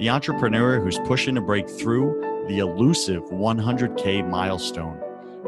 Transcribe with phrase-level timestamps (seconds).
[0.00, 2.18] the entrepreneur who's pushing to break through
[2.48, 4.96] the elusive 100K milestone.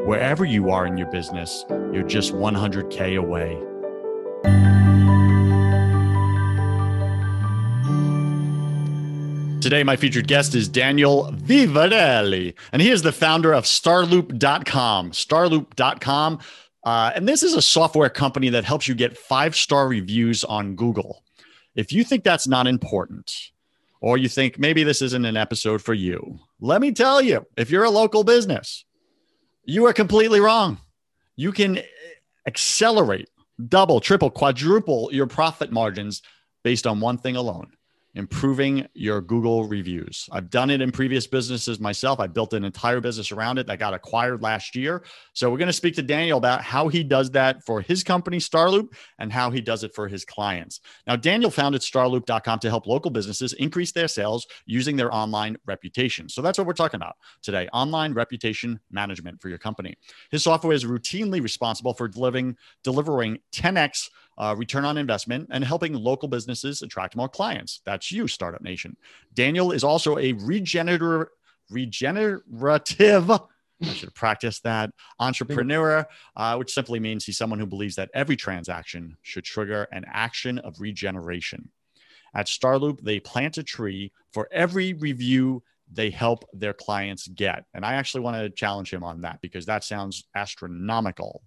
[0.05, 3.57] Wherever you are in your business, you're just 100K away.
[9.59, 15.11] Today, my featured guest is Daniel Vivarelli, and he is the founder of Starloop.com.
[15.11, 16.39] Starloop.com.
[16.83, 20.75] Uh, and this is a software company that helps you get five star reviews on
[20.75, 21.23] Google.
[21.75, 23.52] If you think that's not important,
[24.03, 27.71] or you think maybe this isn't an episode for you, let me tell you if
[27.71, 28.83] you're a local business,
[29.63, 30.77] you are completely wrong.
[31.37, 31.79] You can
[32.45, 33.29] accelerate,
[33.69, 36.21] double, triple, quadruple your profit margins
[36.65, 37.71] based on one thing alone
[38.15, 40.29] improving your Google reviews.
[40.31, 42.19] I've done it in previous businesses myself.
[42.19, 45.03] I built an entire business around it that got acquired last year.
[45.33, 48.37] So we're going to speak to Daniel about how he does that for his company,
[48.37, 50.79] Starloop, and how he does it for his clients.
[51.07, 56.29] Now, Daniel founded starloop.com to help local businesses increase their sales using their online reputation.
[56.29, 59.95] So that's what we're talking about today online reputation management for your company.
[60.29, 65.93] His software is routinely responsible for delivering, delivering 10x uh, return on investment, and helping
[65.93, 67.81] local businesses attract more clients.
[67.85, 68.97] That's you, Startup Nation.
[69.33, 71.27] Daniel is also a regenerative,
[71.69, 73.31] regenerative.
[73.31, 74.91] I should practice that.
[75.19, 80.05] Entrepreneur, uh, which simply means he's someone who believes that every transaction should trigger an
[80.07, 81.69] action of regeneration.
[82.33, 87.65] At Starloop, they plant a tree for every review they help their clients get.
[87.73, 91.43] And I actually want to challenge him on that because that sounds astronomical.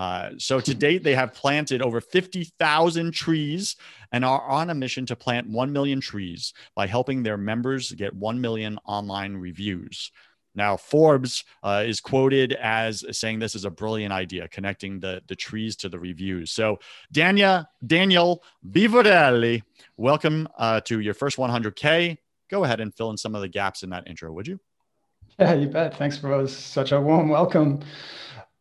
[0.00, 3.76] Uh, so to date, they have planted over 50,000 trees
[4.12, 8.16] and are on a mission to plant 1 million trees by helping their members get
[8.16, 10.10] 1 million online reviews.
[10.54, 15.36] Now, Forbes uh, is quoted as saying this is a brilliant idea, connecting the, the
[15.36, 16.50] trees to the reviews.
[16.50, 16.78] So,
[17.12, 19.62] Dania, Daniel Vivarelli,
[19.98, 22.16] welcome uh, to your first 100K.
[22.48, 24.58] Go ahead and fill in some of the gaps in that intro, would you?
[25.38, 25.94] Yeah, you bet.
[25.98, 27.80] Thanks for such a warm welcome.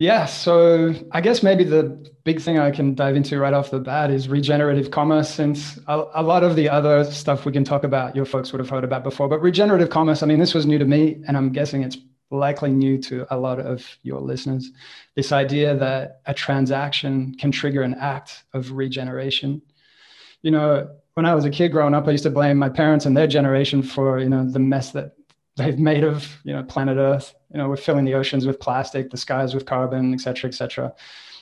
[0.01, 3.81] Yeah, so I guess maybe the big thing I can dive into right off the
[3.81, 7.83] bat is regenerative commerce, since a, a, lot of the other stuff we can talk
[7.83, 9.27] about, your folks would have heard about before.
[9.27, 11.97] But regenerative commerce, I mean, this was new to me, and I'm guessing it's
[12.31, 14.71] likely new to a lot of your listeners.
[15.15, 19.61] This idea that a transaction can trigger an act of regeneration.
[20.43, 23.05] You know, when I was a kid growing up, I used to blame my parents
[23.05, 25.15] and their generation for, you know, the mess that
[25.59, 29.09] they've made of, you know, planet Earth you know, we're filling the oceans with plastic,
[29.09, 30.93] the skies with carbon, et cetera, et cetera.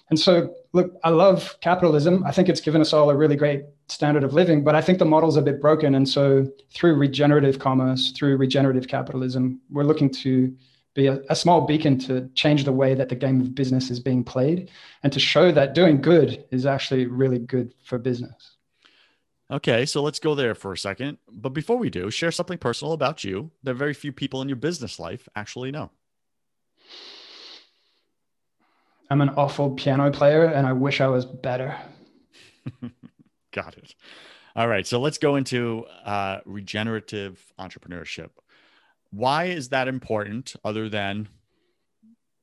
[0.09, 2.23] And so, look, I love capitalism.
[2.25, 4.99] I think it's given us all a really great standard of living, but I think
[4.99, 5.95] the model's a bit broken.
[5.95, 10.55] And so, through regenerative commerce, through regenerative capitalism, we're looking to
[10.93, 13.99] be a, a, small beacon to change the way that the game of business is
[13.99, 14.71] being played
[15.03, 18.56] and to show that doing good is actually really good for business.
[19.49, 21.19] Okay, so let's go there for a second.
[21.31, 24.57] But before we do, share something personal about you that very few people in your
[24.57, 25.91] business life actually know.
[29.09, 31.77] I'm an awful piano player and I wish I was better.
[33.53, 33.95] Got it.
[34.55, 38.31] All right, so let's go into uh, regenerative entrepreneurship.
[39.11, 41.29] Why is that important other than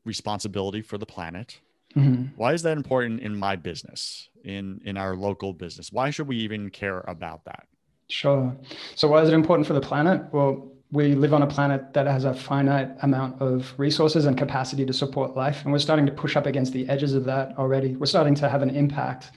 [0.06, 1.60] responsibility for the planet?
[1.96, 2.34] Mm-hmm.
[2.36, 5.92] Why is that important in my business, in in our local business?
[5.92, 7.66] Why should we even care about that?
[8.08, 8.54] Sure.
[8.94, 10.22] So why is it important for the planet?
[10.32, 14.84] Well, we live on a planet that has a finite amount of resources and capacity
[14.86, 17.96] to support life, and we're starting to push up against the edges of that already.
[17.96, 19.32] We're starting to have an impact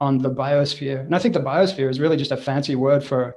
[0.00, 3.36] on the biosphere, and I think the biosphere is really just a fancy word for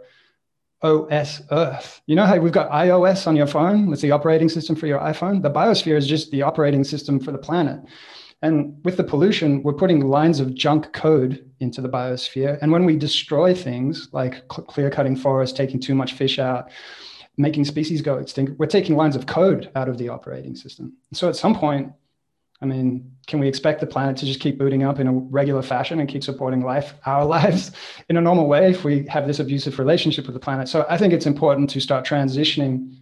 [0.82, 2.02] OS Earth.
[2.06, 3.92] You know how we've got iOS on your phone?
[3.92, 5.42] It's the operating system for your iPhone.
[5.42, 7.80] The biosphere is just the operating system for the planet.
[8.46, 12.60] And with the pollution, we're putting lines of junk code into the biosphere.
[12.62, 16.70] And when we destroy things like clear cutting forests, taking too much fish out,
[17.38, 18.60] making species go extinct.
[18.60, 20.94] We're taking lines of code out of the operating system.
[21.12, 21.92] So at some point,
[22.62, 25.64] I mean, can we expect the planet to just keep booting up in a regular
[25.64, 27.72] fashion and keep supporting life, our lives
[28.10, 30.70] in a normal way if we have this abusive relationship with the planet?
[30.70, 32.96] So I think it's important to start transitioning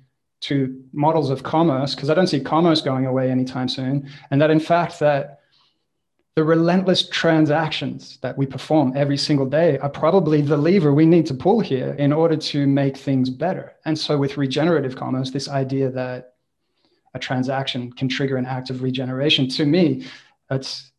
[0.43, 4.09] to models of commerce because I don't see commerce going away anytime soon.
[4.29, 5.39] And that in fact that
[6.35, 11.27] the relentless transactions that we perform every single day are probably the lever we need
[11.27, 13.73] to pull here in order to make things better.
[13.85, 16.33] And so with regenerative commerce, this idea that
[17.13, 19.47] a transaction can trigger an act of regeneration.
[19.49, 20.07] To me,
[20.49, 20.91] it's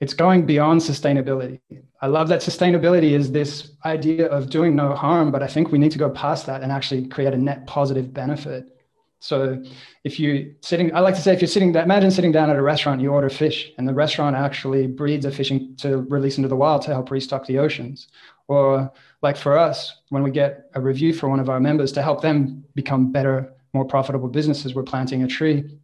[0.00, 1.60] it's going beyond sustainability.
[2.00, 5.78] I love that sustainability is this idea of doing no harm, but I think we
[5.78, 8.76] need to go past that and actually create a net positive benefit.
[9.20, 9.62] So
[10.02, 12.62] if you sitting, I like to say, if you're sitting, imagine sitting down at a
[12.62, 16.56] restaurant, you order fish, and the restaurant actually breeds a fishing to release into the
[16.56, 18.08] wild to help restock the oceans.
[18.48, 22.02] Or like for us, when we get a review for one of our members to
[22.02, 25.78] help them become better more profitable businesses, we're planting a tree.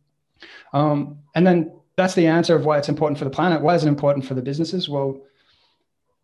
[0.72, 3.62] Um, and then that's the answer of why it's important for the planet.
[3.62, 4.88] Why is it important for the businesses?
[4.88, 5.22] Well,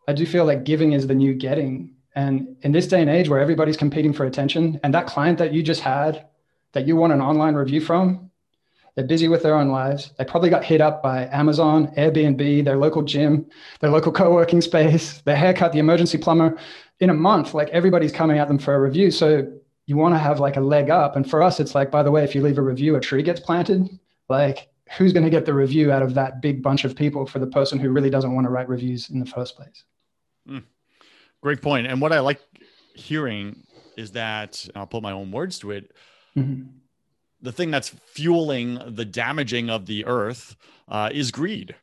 [0.06, 1.94] I do feel like giving is the new getting.
[2.14, 5.52] And in this day and age where everybody's competing for attention, and that client that
[5.52, 6.26] you just had,
[6.72, 8.30] that you want an online review from,
[8.94, 10.10] they're busy with their own lives.
[10.18, 13.46] They probably got hit up by Amazon, Airbnb, their local gym,
[13.80, 16.58] their local co working space, their haircut, the emergency plumber.
[17.00, 19.10] In a month, like everybody's coming at them for a review.
[19.10, 19.50] So
[19.86, 21.16] you want to have like a leg up.
[21.16, 23.22] And for us, it's like, by the way, if you leave a review, a tree
[23.22, 23.88] gets planted.
[24.28, 27.38] Like, who's going to get the review out of that big bunch of people for
[27.38, 29.84] the person who really doesn't want to write reviews in the first place?
[30.48, 30.64] Mm,
[31.42, 31.86] great point.
[31.86, 32.40] And what I like
[32.94, 33.66] hearing
[33.96, 35.92] is that I'll put my own words to it.
[36.36, 36.68] Mm-hmm.
[37.40, 40.56] The thing that's fueling the damaging of the earth
[40.88, 41.74] uh, is greed,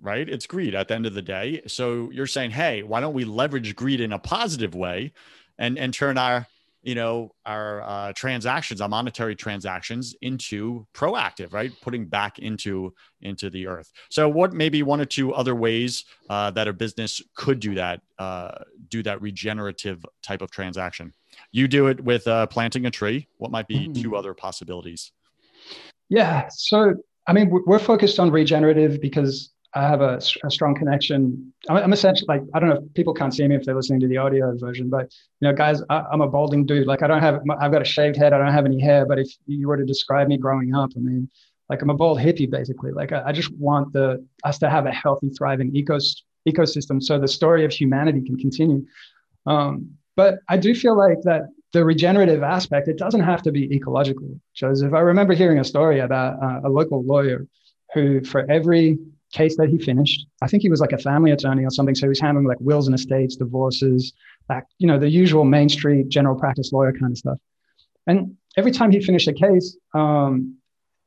[0.00, 0.28] right?
[0.28, 1.62] It's greed at the end of the day.
[1.66, 5.12] So you're saying, hey, why don't we leverage greed in a positive way
[5.58, 6.46] and, and turn our
[6.82, 11.72] you know our uh, transactions our monetary transactions into proactive right?
[11.82, 13.90] Putting back into into the earth.
[14.10, 18.00] So what maybe one or two other ways uh, that a business could do that
[18.18, 18.58] uh,
[18.88, 21.12] do that regenerative type of transaction?
[21.52, 23.28] You do it with uh, planting a tree.
[23.38, 24.02] What might be mm.
[24.02, 25.12] two other possibilities?
[26.08, 26.48] Yeah.
[26.50, 26.94] So
[27.26, 31.52] i mean we're focused on regenerative because I have a, a strong connection.
[31.68, 34.00] I'm, I'm, essentially like I don't know if people can't see me if they're listening
[34.00, 36.88] to the audio version, but you know, guys, I, am a balding dude.
[36.88, 38.32] Like I don't have I've got a shaved head.
[38.32, 39.06] I don't have any hair.
[39.06, 41.30] But if you were to describe me growing up, I mean,
[41.68, 42.90] like I'm a bald hippie basically.
[42.90, 47.20] Like I, I just want the us to have a healthy, thriving ecos, ecosystem so
[47.20, 48.84] the story of humanity can continue.
[49.46, 51.42] Um, but I do feel like that
[51.72, 54.40] the regenerative aspect it doesn't have to be ecological.
[54.54, 57.46] Joseph, I remember hearing a story about uh, a local lawyer
[57.94, 58.98] who, for every
[59.32, 60.26] case that he finished.
[60.42, 61.94] I think he was like a family attorney or something.
[61.94, 64.12] So he was handling like wills and estates, divorces,
[64.48, 67.38] back, you know, the usual Main Street general practice lawyer kind of stuff.
[68.06, 70.56] And every time he finished a case, um,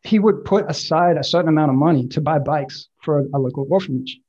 [0.03, 3.39] he would put aside a certain amount of money to buy bikes for a, a
[3.39, 4.19] local orphanage.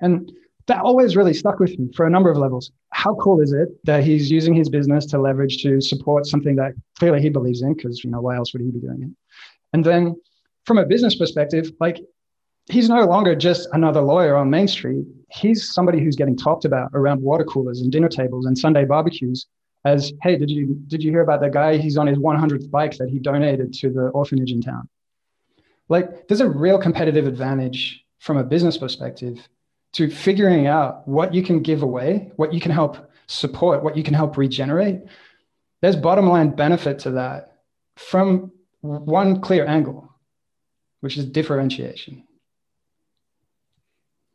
[0.00, 0.30] And
[0.66, 2.72] that always really stuck with me for a number of levels.
[2.90, 6.72] How cool is it that he's using his business to leverage to support something that
[6.98, 7.74] clearly he believes in?
[7.74, 9.10] Because you know why else would he be doing it?
[9.72, 10.16] And then
[10.64, 12.00] from a business perspective, like
[12.68, 15.04] he's no longer just another lawyer on Main Street.
[15.30, 19.46] He's somebody who's getting talked about around water coolers and dinner tables and Sunday barbecues
[19.84, 21.76] as, hey, did you did you hear about that guy?
[21.76, 24.88] He's on his 100th bike that he donated to the orphanage in town.
[25.88, 29.48] Like, there's a real competitive advantage from a business perspective
[29.92, 34.02] to figuring out what you can give away, what you can help support, what you
[34.02, 35.00] can help regenerate.
[35.80, 37.58] There's bottom line benefit to that
[37.94, 40.12] from one clear angle,
[41.00, 42.25] which is differentiation.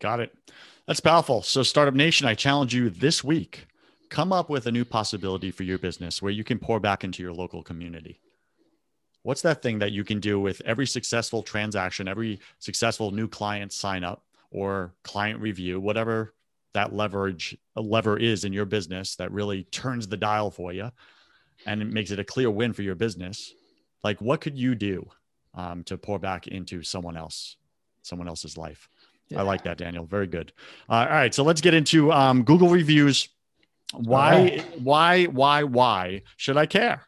[0.02, 0.34] Got it.
[0.88, 1.44] That's powerful.
[1.44, 3.68] So, Startup Nation, I challenge you this week
[4.10, 7.24] come up with a new possibility for your business where you can pour back into
[7.24, 8.20] your local community.
[9.24, 13.72] What's that thing that you can do with every successful transaction, every successful new client
[13.72, 16.34] sign up or client review, whatever
[16.74, 20.92] that leverage lever is in your business that really turns the dial for you
[21.66, 23.54] and it makes it a clear win for your business?
[24.04, 25.08] Like, what could you do
[25.54, 27.56] um, to pour back into someone else,
[28.02, 28.90] someone else's life?
[29.32, 29.40] Yeah.
[29.40, 30.06] I like that, Daniel.
[30.06, 30.52] Very good.
[30.90, 33.30] Uh, all right, so let's get into um, Google reviews.
[33.94, 37.08] Why, why, why, why should I care?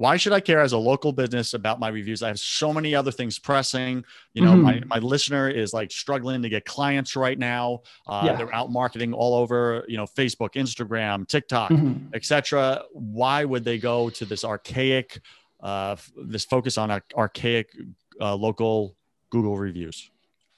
[0.00, 2.22] Why should I care as a local business about my reviews?
[2.22, 4.02] I have so many other things pressing.
[4.32, 4.62] You know, mm-hmm.
[4.62, 7.80] my, my listener is like struggling to get clients right now.
[8.06, 8.36] Uh, yeah.
[8.36, 12.14] They're out marketing all over, you know, Facebook, Instagram, TikTok, mm-hmm.
[12.14, 12.82] etc.
[12.92, 15.20] Why would they go to this archaic,
[15.62, 17.68] uh, this focus on archaic
[18.22, 18.96] uh, local
[19.28, 20.10] Google reviews?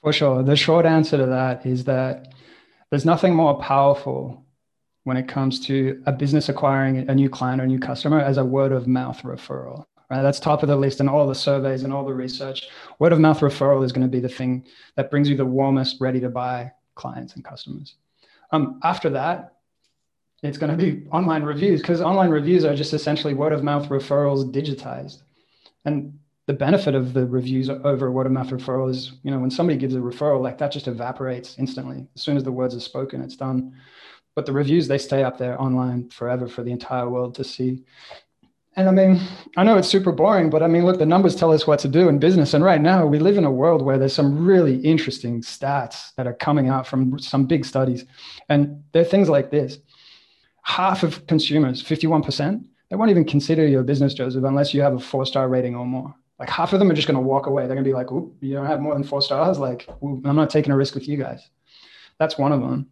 [0.03, 0.43] For sure.
[0.43, 2.33] The short answer to that is that
[2.89, 4.45] there's nothing more powerful
[5.05, 8.37] when it comes to a business acquiring a new client or a new customer as
[8.37, 9.85] a word of mouth referral.
[10.09, 10.21] Right?
[10.21, 12.67] That's top of the list in all the surveys and all the research.
[12.99, 14.65] Word of mouth referral is going to be the thing
[14.97, 17.95] that brings you the warmest, ready to buy clients and customers.
[18.51, 19.55] Um, after that,
[20.43, 23.87] it's going to be online reviews because online reviews are just essentially word of mouth
[23.87, 25.21] referrals digitized.
[25.85, 29.51] And the benefit of the reviews over word of mouth referral is, you know, when
[29.51, 32.05] somebody gives a referral, like that just evaporates instantly.
[32.15, 33.73] As soon as the words are spoken, it's done.
[34.35, 37.83] But the reviews, they stay up there online forever for the entire world to see.
[38.75, 39.21] And I mean,
[39.55, 41.87] I know it's super boring, but I mean, look, the numbers tell us what to
[41.87, 42.55] do in business.
[42.55, 46.25] And right now, we live in a world where there's some really interesting stats that
[46.25, 48.05] are coming out from some big studies.
[48.49, 49.77] And they're things like this
[50.63, 54.99] half of consumers, 51%, they won't even consider your business, Joseph, unless you have a
[54.99, 56.13] four star rating or more.
[56.39, 57.63] Like half of them are just going to walk away.
[57.67, 58.09] They're going to be like,
[58.41, 59.59] you don't have more than four stars.
[59.59, 61.49] Like, I'm not taking a risk with you guys.
[62.19, 62.89] That's one of them.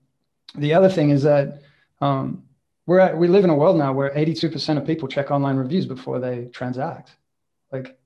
[0.56, 1.62] The other thing is that,
[2.02, 2.44] um,
[2.86, 5.86] we're at, we live in a world now where 82% of people check online reviews
[5.86, 7.16] before they transact.
[7.72, 7.98] Like,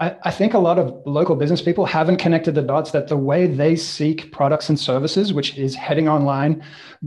[0.00, 3.16] I, I think a lot of local business people haven't connected the dots that the
[3.16, 6.62] way they seek products and services, which is heading online,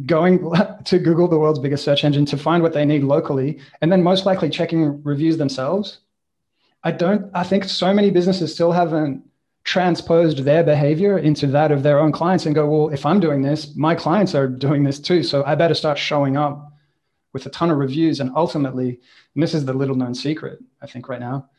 [0.05, 0.51] going
[0.85, 4.03] to Google, the world's biggest search engine, to find what they need locally, and then
[4.03, 5.99] most likely checking reviews themselves.
[6.83, 9.23] I don't, I think so many businesses still haven't
[9.63, 13.41] transposed their behavior into that of their own clients and go, well, if I'm doing
[13.41, 15.21] this, my clients are doing this too.
[15.23, 16.73] So I better start showing up
[17.33, 18.19] with a ton of reviews.
[18.19, 18.99] And ultimately,
[19.35, 21.49] and this is the little known secret, I think, right now,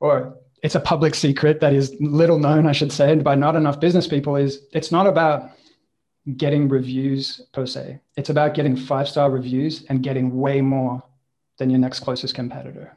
[0.00, 3.56] or it's a public secret that is little known, I should say, and by not
[3.56, 5.50] enough business people, is it's not about
[6.36, 8.00] getting reviews per se.
[8.16, 11.02] It's about getting five star reviews and getting way more
[11.58, 12.92] than your next closest competitor.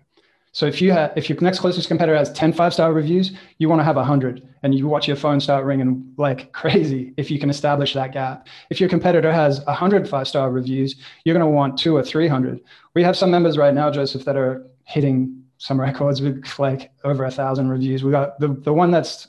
[0.54, 3.70] So if you have, if your next closest competitor has 10 five star reviews, you
[3.70, 7.40] want to have 100 and you watch your phone start ringing like crazy if you
[7.40, 8.48] can establish that gap.
[8.70, 12.60] If your competitor has 100 five star reviews, you're going to want two or 300.
[12.94, 17.24] We have some members right now, Joseph, that are hitting some records with like over
[17.24, 18.04] a thousand reviews.
[18.04, 19.28] We got the, the one that's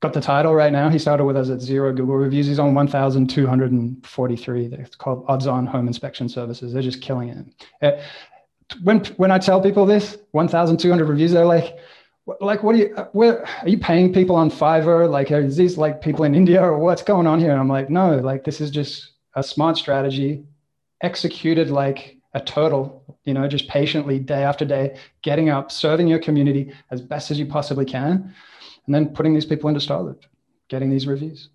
[0.00, 0.88] got the title right now.
[0.88, 2.46] He started with us at zero Google reviews.
[2.46, 4.64] He's on 1,243.
[4.72, 6.72] It's called Odds On Home Inspection Services.
[6.72, 7.28] They're just killing
[7.80, 8.02] it.
[8.70, 11.76] Uh, when when I tell people this, 1,200 reviews, they're like,
[12.40, 15.08] like what are you where are you paying people on Fiverr?
[15.08, 17.50] Like are these like people in India or what's going on here?
[17.50, 20.44] And I'm like, no, like this is just a smart strategy
[21.02, 26.18] executed like a turtle, you know, just patiently day after day, getting up, serving your
[26.18, 28.34] community as best as you possibly can,
[28.86, 30.22] and then putting these people into Starloop,
[30.68, 31.50] getting these reviews.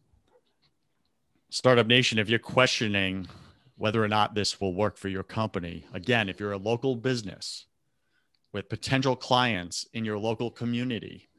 [1.50, 3.28] Startup Nation, if you're questioning
[3.80, 5.86] whether or not this will work for your company.
[5.94, 7.66] Again, if you're a local business
[8.52, 11.30] with potential clients in your local community,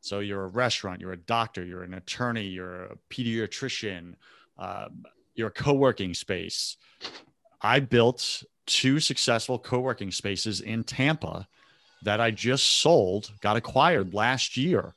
[0.00, 4.14] so you're a restaurant, you're a doctor, you're an attorney, you're a pediatrician,
[4.58, 4.88] uh,
[5.34, 6.76] you're a co working space.
[7.60, 11.48] I built two successful co working spaces in Tampa
[12.02, 14.94] that I just sold, got acquired last year.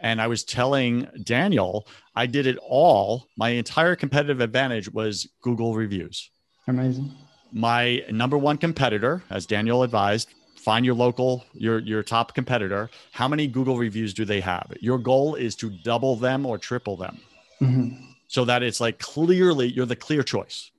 [0.00, 3.26] And I was telling Daniel, I did it all.
[3.38, 6.28] My entire competitive advantage was Google reviews.
[6.68, 7.12] Amazing.
[7.52, 12.88] My number one competitor, as Daniel advised, find your local, your your top competitor.
[13.10, 14.72] How many Google reviews do they have?
[14.80, 17.18] Your goal is to double them or triple them,
[17.60, 18.04] mm-hmm.
[18.28, 20.70] so that it's like clearly you're the clear choice.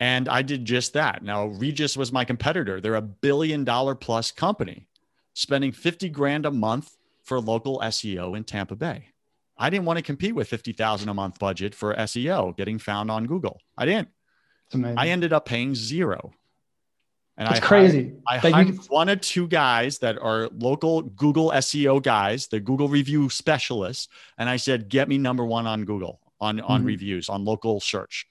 [0.00, 1.22] And I did just that.
[1.22, 2.80] Now Regus was my competitor.
[2.80, 4.88] They're a billion dollar plus company,
[5.34, 9.08] spending fifty grand a month for local SEO in Tampa Bay.
[9.58, 13.10] I didn't want to compete with fifty thousand a month budget for SEO getting found
[13.10, 13.60] on Google.
[13.76, 14.08] I didn't.
[14.74, 16.32] I ended up paying zero.
[17.36, 18.12] And it's I crazy.
[18.26, 18.80] Hired, I hired you...
[18.88, 24.08] one or two guys that are local Google SEO guys, the Google review specialists,
[24.38, 26.86] and I said, "Get me number one on Google on on mm-hmm.
[26.88, 28.26] reviews on local search,"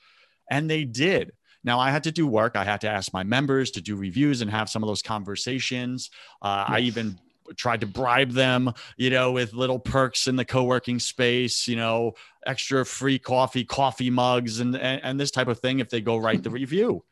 [0.52, 1.32] and they did.
[1.64, 2.58] Now I had to do work.
[2.58, 6.10] I had to ask my members to do reviews and have some of those conversations.
[6.42, 6.78] Uh, yes.
[6.78, 7.18] I even
[7.56, 12.14] tried to bribe them, you know, with little perks in the co-working space, you know,
[12.46, 16.18] extra free coffee, coffee mugs, and and, and this type of thing if they go
[16.18, 17.04] write the review.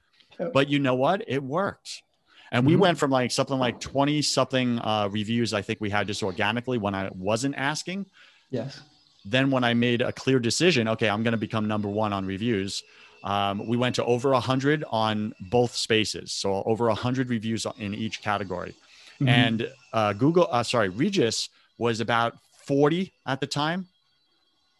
[0.53, 1.23] But you know what?
[1.27, 2.03] It worked.
[2.51, 2.81] And we mm-hmm.
[2.81, 6.77] went from like something like 20 something uh, reviews, I think we had just organically
[6.77, 8.05] when I wasn't asking.
[8.49, 8.81] Yes.
[9.25, 12.25] Then when I made a clear decision, okay, I'm going to become number one on
[12.25, 12.83] reviews.
[13.23, 16.31] Um, we went to over 100 on both spaces.
[16.31, 18.75] So over 100 reviews in each category.
[19.15, 19.27] Mm-hmm.
[19.29, 23.87] And uh, Google, uh, sorry, Regus was about 40 at the time.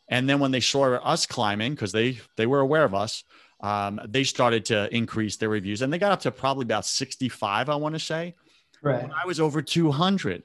[0.07, 3.23] And then when they saw us climbing, because they they were aware of us,
[3.61, 7.69] um, they started to increase their reviews, and they got up to probably about 65,
[7.69, 8.35] I want to say.
[8.83, 9.01] Right.
[9.01, 10.43] When I was over 200.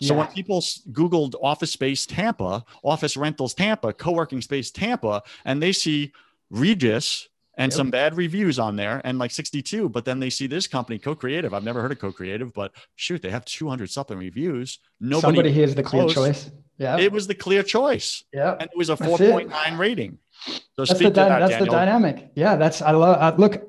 [0.00, 0.20] So yeah.
[0.20, 6.12] when people Googled office space Tampa, office rentals Tampa, co-working space Tampa, and they see
[6.50, 7.76] Regus and Yep.
[7.76, 9.88] some bad reviews on there and like 62.
[9.88, 11.52] But then they see this company, Co Creative.
[11.54, 14.78] I've never heard of Co Creative, but shoot, they have 200 something reviews.
[15.00, 16.14] Nobody, Somebody here's the clear close.
[16.14, 16.50] choice.
[16.78, 16.98] Yeah.
[16.98, 18.22] it was the clear choice.
[18.34, 18.52] yeah.
[18.52, 20.18] And it was a 4.9 rating.
[20.44, 21.64] So that's speak the to that, that's Daniel.
[21.66, 22.30] the dynamic.
[22.34, 23.16] Yeah, that's I love.
[23.18, 23.62] I, look,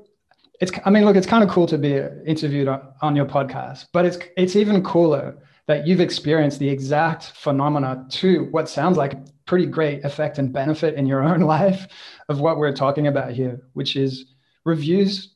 [0.60, 1.94] it's I mean, look, it's kind of cool to be
[2.26, 7.32] interviewed on, on your podcast, but it's it's even cooler that you've experienced the exact
[7.32, 11.88] phenomena to what sounds like pretty great effect and benefit in your own life
[12.30, 14.26] of what we're talking about here, which is
[14.66, 15.34] reviews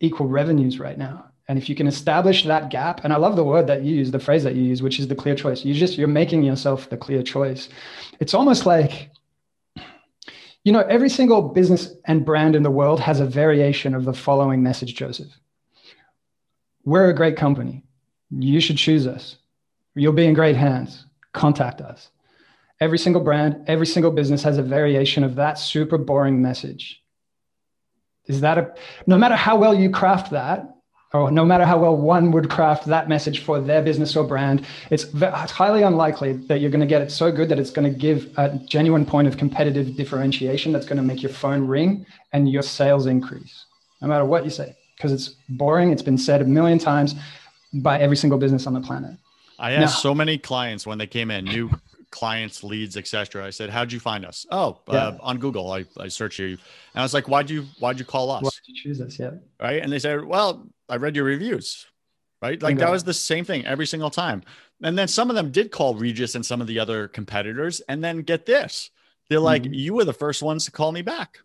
[0.00, 1.26] equal revenues right now.
[1.48, 4.10] And if you can establish that gap, and I love the word that you use,
[4.10, 5.64] the phrase that you use, which is the clear choice.
[5.64, 7.68] You just you're making yourself the clear choice.
[8.18, 9.10] It's almost like
[10.64, 14.12] you know, every single business and brand in the world has a variation of the
[14.12, 15.28] following message, Joseph.
[16.84, 17.85] We're a great company.
[18.30, 19.36] You should choose us.
[19.94, 21.04] You'll be in great hands.
[21.32, 22.10] Contact us.
[22.80, 27.02] Every single brand, every single business has a variation of that super boring message.
[28.26, 28.74] Is that a,
[29.06, 30.76] no matter how well you craft that,
[31.12, 34.66] or no matter how well one would craft that message for their business or brand,
[34.90, 37.90] it's, it's highly unlikely that you're going to get it so good that it's going
[37.90, 42.04] to give a genuine point of competitive differentiation that's going to make your phone ring
[42.32, 43.64] and your sales increase,
[44.02, 45.92] no matter what you say, because it's boring.
[45.92, 47.14] It's been said a million times
[47.72, 49.12] by every single business on the planet.
[49.58, 50.10] I asked No.
[50.10, 51.70] so many clients when they came in, new
[52.10, 53.44] clients, leads, etc.
[53.46, 54.94] I said, "How'd you find us?" Oh, Yeah.
[54.98, 55.72] uh, on Google.
[55.72, 56.58] I, I searched you, and
[56.94, 59.18] I was like, "Why'd you Why'd you call us?" Why did you choose us?
[59.18, 59.30] Yeah.
[59.60, 59.82] Right?
[59.82, 61.86] And they said, "Well, I read your reviews."
[62.42, 62.60] Right?
[62.62, 64.42] Like that was the same thing every single time.
[64.82, 68.04] And then some of them did call Regus and some of the other competitors, and
[68.04, 68.90] then get this,
[69.30, 69.74] they're like, Mhm.
[69.74, 71.38] "You were the first ones to call me back."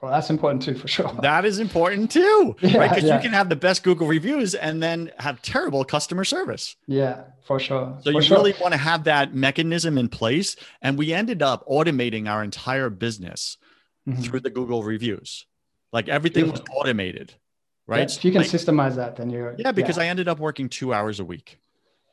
[0.00, 1.12] Well, that's important too, for sure.
[1.20, 2.88] That is important too, Yeah, right?
[2.88, 3.16] Because yeah.
[3.16, 6.74] you can have the best Google reviews and then have terrible customer service.
[6.86, 7.96] yeah, for sure.
[8.02, 8.38] So for you sure.
[8.38, 10.56] really want to have that mechanism in place.
[10.80, 13.58] And we ended up automating our entire business
[14.08, 14.24] Mhm.
[14.24, 15.44] through the Google reviews.
[15.92, 17.34] Like everything was automated,
[17.86, 18.08] right?
[18.08, 20.68] Yeah, if you can Like- systemize that, then you're yeah, because I ended up working
[20.70, 21.58] two hours a week,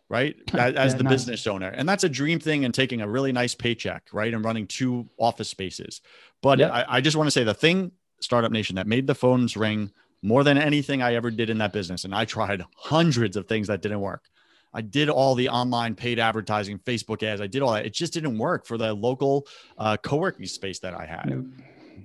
[0.10, 0.36] right?
[0.54, 1.12] As, as the nice.
[1.14, 1.70] business owner.
[1.70, 4.34] And that's a dream thing and taking a really nice paycheck, right?
[4.34, 6.02] And running two office spaces.
[6.42, 6.72] But Yep.
[6.72, 7.92] I, I just want to say the thing,
[8.22, 9.92] Startup Nation, that made the phones ring
[10.22, 12.04] more than anything I ever did in that business.
[12.06, 14.24] And I tried hundreds of things that didn't work.
[14.74, 17.42] I did all the online paid advertising, Facebook ads.
[17.42, 17.86] I did all that.
[17.86, 21.46] It just didn't work for the local uh, co-working space that I had Nope.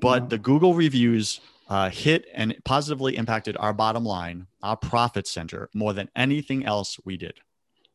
[0.01, 0.29] but No.
[0.29, 5.93] the Google reviews uh, hit and positively impacted our bottom line, our profit center, more
[5.93, 7.41] than anything else we did.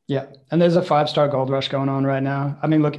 [0.08, 2.58] Yeah, and there's a five star gold rush going on right now.
[2.64, 2.96] I mean, look,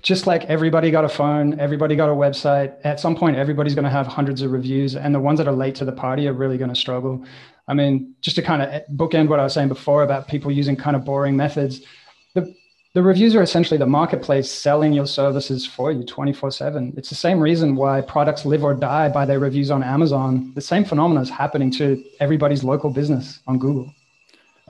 [0.00, 2.76] just like everybody got a phone, everybody got a website.
[2.84, 5.54] At some point, everybody's going to have hundreds of reviews, and the ones that are
[5.54, 7.24] late to the party are really going to struggle.
[7.66, 10.76] I mean, just to kind of bookend what I was saying before about people using
[10.76, 11.80] kind of boring methods,
[12.34, 12.54] the
[12.94, 16.94] the reviews are essentially the marketplace selling your services for you 24 7.
[16.96, 20.52] It's the same reason why products live or die by their reviews on Amazon.
[20.54, 23.90] The same phenomena is happening to everybody's local business on Google.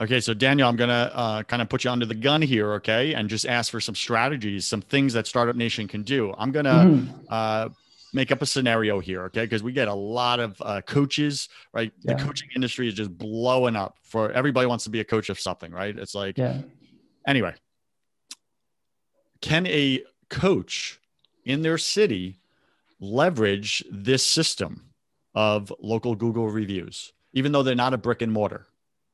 [0.01, 3.13] Okay, so Daniel, I'm gonna uh, kind of put you under the gun here, okay,
[3.13, 6.33] and just ask for some strategies, some things that Startup Nation can do.
[6.37, 7.09] I'm gonna Mhm.
[7.29, 7.69] uh,
[8.11, 11.91] make up a scenario here, okay, because we get a lot of uh, coaches, right?
[12.01, 12.13] Yeah.
[12.15, 13.97] The coaching industry is just blowing up.
[14.03, 15.97] For everybody wants to be a coach of something, right?
[15.97, 16.61] It's like Yeah.
[17.27, 17.53] anyway,
[19.41, 20.99] can a coach
[21.45, 22.39] in their city
[22.99, 24.89] leverage this system
[25.35, 28.67] of local Google reviews, even though they're not a brick and mortar?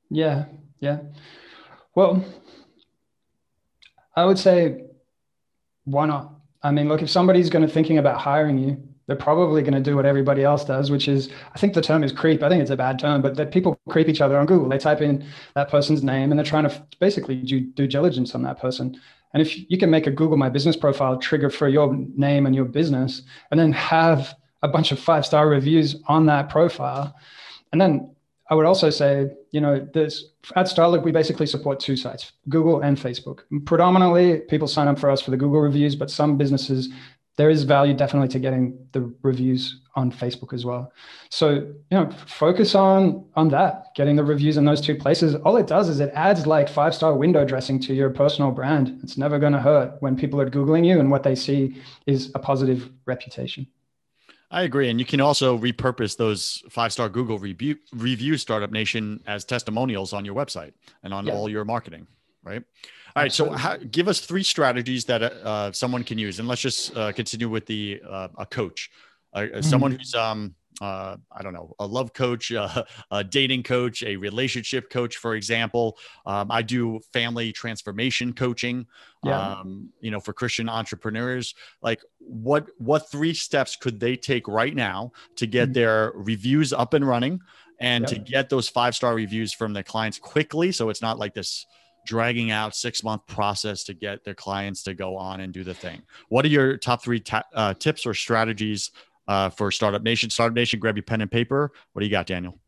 [0.09, 0.45] Yeah,
[0.79, 0.99] yeah.
[1.95, 2.23] Well,
[4.15, 4.83] I would say,
[5.85, 6.33] why not?
[6.61, 9.79] I mean, look, if somebody's going to thinking about hiring you, they're probably going to
[9.79, 12.43] do what everybody else does, which is, I think the term is creep.
[12.43, 14.69] I think it's a bad term, but that people creep each other on Google.
[14.69, 18.43] They type in that person's name and they're trying to basically do due diligence on
[18.43, 18.99] that person.
[19.33, 22.55] And if you can make a Google My Business profile trigger for your name and
[22.55, 27.15] your business, and then have a bunch of five star reviews on that profile,
[27.71, 28.11] and then
[28.49, 32.81] I would also say, you know, there's at Starloop, we basically support two sites, Google
[32.81, 33.41] and Facebook.
[33.65, 36.89] Predominantly, people sign up for us for the Google reviews, but some businesses,
[37.37, 40.91] there is value definitely to getting the reviews on Facebook as well.
[41.29, 45.35] So, you know, focus on on that, getting the reviews in those two places.
[45.35, 48.99] All it does is it adds like five star window dressing to your personal brand.
[49.03, 52.31] It's never going to hurt when people are Googling you and what they see is
[52.33, 53.67] a positive reputation.
[54.51, 54.89] I agree.
[54.89, 60.11] And you can also repurpose those five star Google review, review Startup Nation as testimonials
[60.11, 61.33] on your website and on Yeah.
[61.33, 62.07] all your marketing,
[62.43, 62.63] right?
[63.15, 63.31] All right.
[63.31, 66.39] So, how, give us three strategies that uh, someone can use.
[66.39, 68.89] And let's just uh, continue with the uh, a coach,
[69.33, 69.61] uh, Mm-hmm.
[69.61, 74.15] someone who's um, uh, I don't know, a love coach, uh, a dating coach, a
[74.15, 75.97] relationship coach, for example.
[76.25, 78.85] Um, I do family transformation coaching,
[79.23, 79.59] yeah.
[79.59, 81.55] um, you know, for Christian entrepreneurs.
[81.81, 85.73] Like, what what three steps could they take right now to get mm-hmm.
[85.73, 87.39] their reviews up and running,
[87.79, 88.17] and yeah.
[88.17, 91.65] to get those five star reviews from their clients quickly, so it's not like this
[92.05, 95.73] dragging out six month process to get their clients to go on and do the
[95.73, 96.01] thing.
[96.29, 98.91] What are your top three ta- uh, tips or strategies
[99.29, 100.29] uh, for Startup Nation?
[100.29, 101.71] Startup Nation, grab your pen and paper.
[101.93, 102.59] What do you got, Daniel?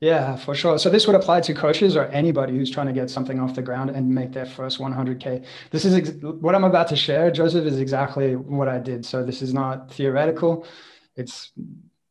[0.00, 0.78] Yeah, for sure.
[0.78, 3.60] So this would apply to coaches or anybody who's trying to get something off the
[3.60, 5.44] ground and make their first 100k.
[5.70, 9.04] This is ex- what I'm about to share, Joseph, is exactly what I did.
[9.04, 10.66] So this is not theoretical.
[11.16, 11.52] It's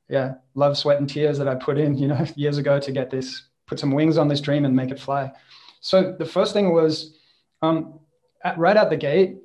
[0.07, 3.09] yeah, love, sweat, and tears that I put in, you know, years ago to get
[3.09, 5.31] this, put some wings on this dream and make it fly.
[5.81, 7.17] So the first thing was
[7.61, 7.99] um,
[8.43, 9.37] at, right out the gate,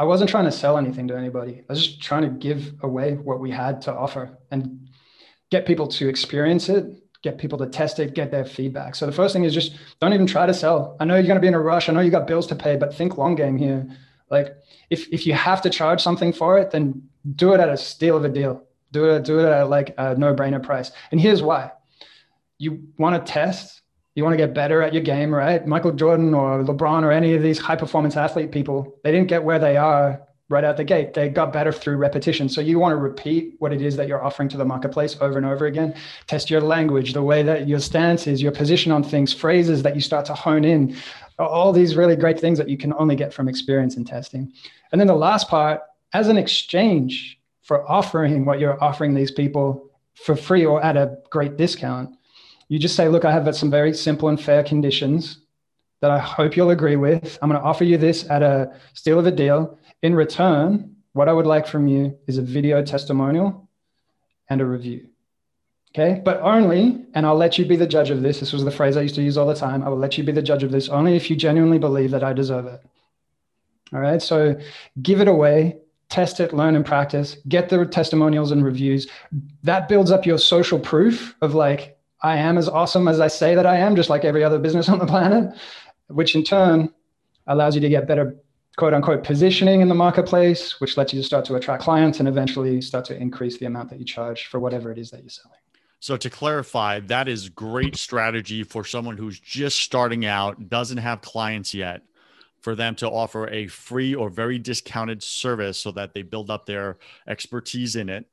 [0.00, 1.58] I wasn't trying to sell anything to anybody.
[1.68, 4.88] I was just trying to give away what we had to offer and
[5.50, 6.86] get people to experience it,
[7.22, 8.94] get people to test it, get their feedback.
[8.94, 10.96] So the first thing is just don't even try to sell.
[11.00, 11.90] I know you're going to be in a rush.
[11.90, 13.86] I know you got bills to pay, but think long game here.
[14.30, 14.56] Like
[14.88, 17.02] if if you have to charge something for it, then
[17.36, 18.64] do it at a steal of a deal.
[18.92, 20.92] Do it do it at like a no brainer price.
[21.10, 21.72] And here's why:
[22.56, 23.79] you want to test
[24.14, 25.66] you want to get better at your game, right?
[25.66, 29.42] Michael Jordan or LeBron or any of these high performance athlete people, they didn't get
[29.42, 31.14] where they are right out the gate.
[31.14, 32.48] They got better through repetition.
[32.48, 35.36] So you want to repeat what it is that you're offering to the marketplace over
[35.36, 35.94] and over again.
[36.26, 39.94] Test your language, the way that your stance is, your position on things, phrases that
[39.94, 40.96] you start to hone in,
[41.38, 44.52] all these really great things that you can only get from experience and testing.
[44.90, 49.88] And then the last part, as an exchange for offering what you're offering these people
[50.14, 52.16] for free or at a great discount,
[52.70, 55.40] you just say, look, I have some very simple and fair conditions
[56.00, 57.36] that I hope you'll agree with.
[57.42, 59.76] I'm going to offer you this at a steal of a deal.
[60.02, 63.68] In return, what I would like from you is a video testimonial
[64.48, 65.08] and a review.
[65.92, 68.38] Okay, but only, and I'll let you be the judge of this.
[68.38, 69.82] This was the phrase I used to use all the time.
[69.82, 72.22] I will let you be the judge of this only if you genuinely believe that
[72.22, 72.80] I deserve it.
[73.92, 74.56] All right, so
[75.02, 75.78] give it away,
[76.08, 79.08] test it, learn and practice, get the testimonials and reviews.
[79.64, 83.54] That builds up your social proof of like, I am as awesome as I say
[83.54, 85.54] that I am, just like every other business on the planet,
[86.08, 86.92] which in turn
[87.46, 88.36] allows you to get better
[88.76, 92.80] quote unquote positioning in the marketplace, which lets you start to attract clients and eventually
[92.80, 95.58] start to increase the amount that you charge for whatever it is that you're selling.
[95.98, 101.20] So to clarify, that is great strategy for someone who's just starting out, doesn't have
[101.20, 102.02] clients yet,
[102.60, 106.64] for them to offer a free or very discounted service so that they build up
[106.64, 108.26] their expertise in it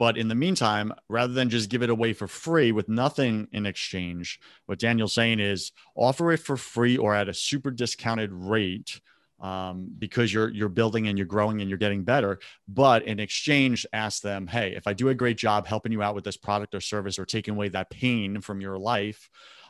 [0.00, 3.66] but in the meantime, rather than just give it away for free with nothing in
[3.66, 8.98] exchange, what Daniel's saying is offer it for free or at a super discounted rate
[9.40, 12.38] um, because you're you're building and you're growing and you're getting better.
[12.66, 16.14] But in exchange, ask them, hey, if I do a great job helping you out
[16.14, 19.28] with this product or service or taking away that pain from your life,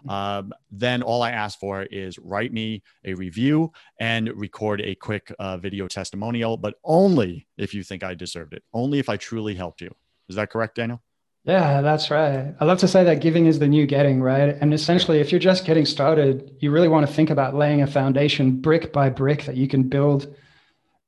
[0.08, 5.34] um, then all I ask for is write me a review and record a quick
[5.40, 9.56] uh, video testimonial, but only if you think I deserved it, only if I truly
[9.56, 9.92] helped you.
[10.30, 11.02] Is that correct, Daniel?
[11.44, 12.54] Yeah, that's right.
[12.60, 14.56] I love to say that giving is the new getting, right?
[14.60, 17.86] And essentially, if you're just getting started, you really want to think about laying a
[17.86, 20.32] foundation brick by brick that you can build,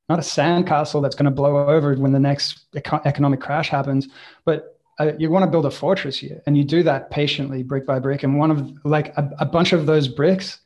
[0.08, 2.64] not a sandcastle that's going to blow over when the next
[3.04, 4.08] economic crash happens,
[4.44, 6.42] but uh, you want to build a fortress here.
[6.46, 8.24] And you do that patiently, brick by brick.
[8.24, 10.58] And one of like a, a bunch of those bricks,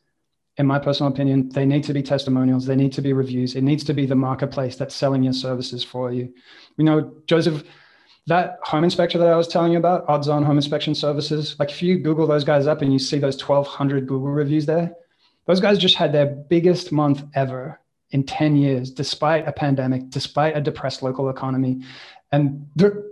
[0.57, 3.63] in my personal opinion, they need to be testimonials, they need to be reviews, it
[3.63, 6.33] needs to be the marketplace that's selling your services for you.
[6.79, 7.63] You know, Joseph
[8.27, 11.71] that home inspector that I was telling you about, odds on home inspection services, like
[11.71, 14.93] if you Google those guys up and you see those 1,200 Google reviews there,
[15.47, 20.57] those guys just had their biggest month ever in 10 years, despite a pandemic, despite
[20.57, 21.83] a depressed local economy.
[22.33, 23.05] And they're,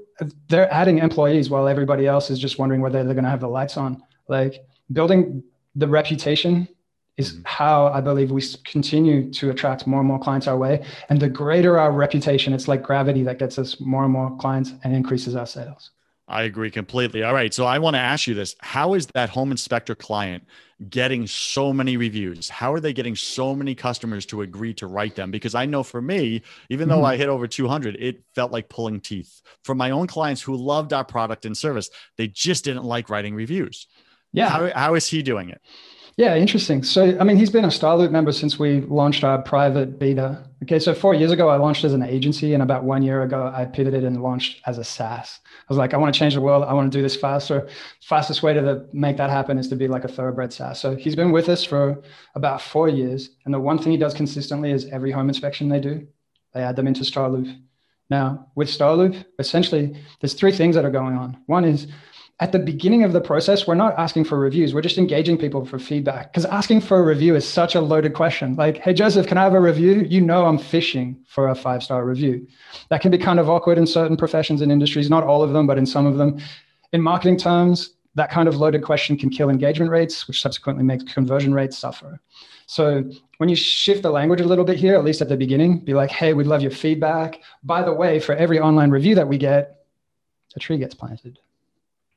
[0.49, 3.49] they're adding employees while everybody else is just wondering whether they're going to have the
[3.49, 4.03] lights on.
[4.29, 5.45] Like building
[5.77, 6.69] the reputation
[7.17, 7.43] is mm-hmm.
[7.45, 10.85] how I believe we continue to attract more and more clients our way.
[11.09, 14.73] And the greater our reputation, it's like gravity that gets us more and more clients
[14.83, 15.91] and increases our sales.
[16.27, 17.23] I agree completely.
[17.23, 17.53] All right.
[17.53, 20.45] So I want to ask you this How is that home inspector client
[20.89, 22.49] getting so many reviews?
[22.49, 25.31] How are they getting so many customers to agree to write them?
[25.31, 27.05] Because I know for me, even though mm-hmm.
[27.05, 29.43] I hit over 200, it felt like pulling teeth.
[29.65, 33.35] For my own clients who loved our product and service, they just didn't like writing
[33.35, 33.87] reviews.
[34.33, 34.49] Yeah.
[34.49, 35.61] How, how is he doing it?
[36.17, 36.85] Yeah, interesting.
[36.85, 40.45] So, I mean, he's been a StarLoop member since we launched our private beta.
[40.63, 43.53] Okay, so four years ago, I launched as an agency, and about one year ago,
[43.53, 45.41] I pivoted and launched as a SaaS.
[45.45, 46.63] I was like, I want to change the world.
[46.63, 47.69] I want to do this faster.
[48.01, 50.81] Fastest way to the, make that happen is to be like a thoroughbred SaaS.
[50.81, 52.01] So he's been with us for
[52.37, 55.81] about four years, and the one thing he does consistently is every home inspection they
[55.81, 56.07] do,
[56.53, 57.61] they add them into StarLoop.
[58.09, 61.39] Now, with Starloop, essentially, there's three things that are going on.
[61.47, 61.89] One is
[62.41, 64.75] at the beginning of the process, we're not asking for reviews.
[64.75, 68.15] We're just engaging people for feedback because asking for a review is such a loaded
[68.15, 68.57] question.
[68.57, 70.05] Like, hey, Joseph, can I have a review?
[70.09, 72.47] You know, I'm fishing for a five star review.
[72.91, 75.67] That can be kind of awkward in certain professions and industries, not all of them,
[75.67, 76.41] but in some of them.
[76.93, 81.05] In marketing terms, that kind of loaded question can kill engagement rates, which subsequently makes
[81.05, 82.21] conversion rates suffer.
[82.67, 85.81] So when you shift the language a little bit here, at least at the beginning,
[85.81, 87.41] be like, hey, we'd love your feedback.
[87.63, 89.85] By the way, for every online review that we get,
[90.57, 91.39] a tree gets planted.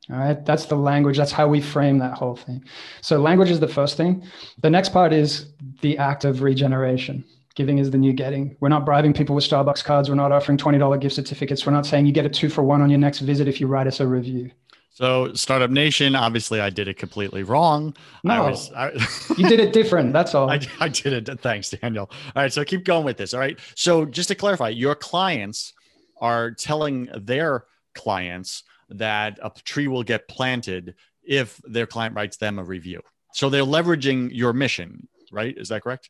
[0.10, 1.18] All right, that's the language.
[1.18, 2.64] That's how we frame that whole thing.
[3.02, 4.24] So, language is the first thing.
[4.62, 5.48] The next part is
[5.82, 7.26] the act of regeneration.
[7.56, 8.56] Giving is the new getting.
[8.60, 10.10] We're not bribing people with Starbucks cards.
[10.10, 11.66] We're not offering $20 gift certificates.
[11.66, 13.68] We're not saying you get a two for one on your next visit if you
[13.68, 14.52] write us a review.
[14.92, 17.96] So, Startup Nation, obviously, I did it completely wrong.
[18.24, 18.92] No, I was, I,
[19.38, 20.14] you did it different.
[20.14, 20.50] That's all.
[20.52, 21.40] I, I did it.
[21.42, 22.10] Thanks, Daniel.
[22.36, 22.54] All right.
[22.54, 23.34] So, keep going with this.
[23.34, 23.60] All right.
[23.76, 25.74] So, just to clarify, your clients
[26.20, 32.60] are telling their clients that a tree will get planted if their client writes them
[32.60, 33.02] a review.
[33.34, 35.56] So they're leveraging your mission, right?
[35.58, 36.10] Is that correct?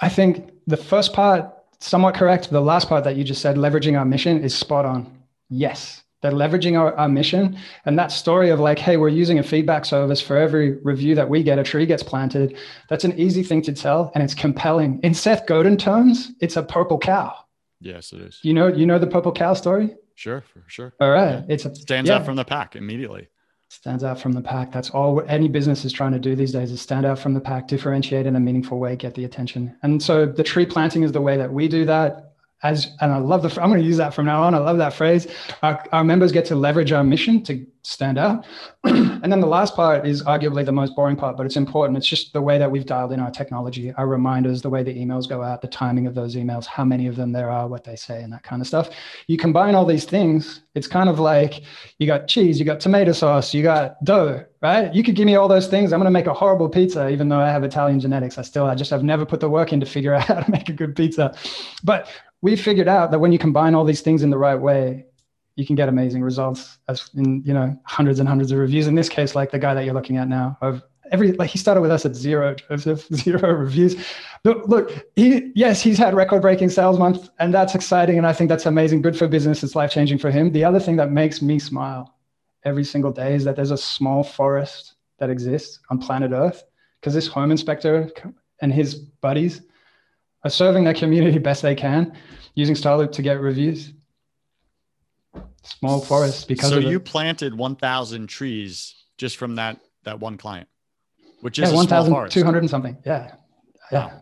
[0.00, 2.50] I think the first part, somewhat correct.
[2.50, 5.10] The last part that you just said, leveraging our mission, is spot on.
[5.48, 7.56] Yes, they're leveraging our, our mission.
[7.84, 11.28] And that story of like, hey, we're using a feedback service for every review that
[11.28, 12.56] we get, a tree gets planted.
[12.88, 15.00] That's an easy thing to tell and it's compelling.
[15.02, 17.34] In Seth Godin terms, it's a purple cow.
[17.80, 18.40] Yes, it is.
[18.42, 19.94] You know, you know the purple cow story?
[20.18, 20.92] Sure, for sure.
[21.00, 21.30] All right.
[21.30, 21.42] Yeah.
[21.48, 22.16] It's a, stands yeah.
[22.16, 23.28] out from the pack immediately.
[23.68, 24.72] Stands out from the pack.
[24.72, 27.40] That's all any business is trying to do these days is stand out from the
[27.40, 29.76] pack, differentiate in a meaningful way, get the attention.
[29.84, 32.27] And so the tree planting is the way that we do that
[32.62, 34.54] as and I love the I'm going to use that from now on.
[34.54, 35.28] I love that phrase.
[35.62, 38.44] Our, our members get to leverage our mission to stand out.
[38.84, 41.96] and then the last part is arguably the most boring part, but it's important.
[41.96, 44.94] It's just the way that we've dialed in our technology, our reminders, the way the
[44.94, 47.84] emails go out, the timing of those emails, how many of them there are, what
[47.84, 48.90] they say, and that kind of stuff.
[49.26, 51.62] You combine all these things, it's kind of like
[51.98, 54.92] you got cheese, you got tomato sauce, you got dough, right?
[54.94, 55.92] You could give me all those things.
[55.92, 58.36] I'm going to make a horrible pizza, even though I have Italian genetics.
[58.36, 60.50] I still, I just have never put the work in to figure out how to
[60.50, 61.34] make a good pizza.
[61.82, 62.08] But
[62.40, 65.06] we figured out that when you combine all these things in the right way,
[65.56, 68.86] you can get amazing results as in you know hundreds and hundreds of reviews.
[68.86, 71.58] In this case, like the guy that you're looking at now, of every like he
[71.58, 73.96] started with us at zero, Joseph, zero reviews.
[74.44, 78.48] But look, he yes, he's had record-breaking sales month, and that's exciting, and I think
[78.48, 79.64] that's amazing, good for business.
[79.64, 80.52] It's life-changing for him.
[80.52, 82.14] The other thing that makes me smile
[82.64, 86.62] every single day is that there's a small forest that exists on planet Earth
[87.00, 88.10] because this home inspector
[88.60, 89.62] and his buddies
[90.44, 92.12] are serving their community best they can
[92.54, 93.92] using Starloop to get reviews.
[95.62, 100.68] Small forest because so you planted 1,000 trees just from that that one client,
[101.40, 102.96] which is yeah, 1,200 and something.
[103.04, 103.34] Yeah,
[103.92, 104.20] yeah.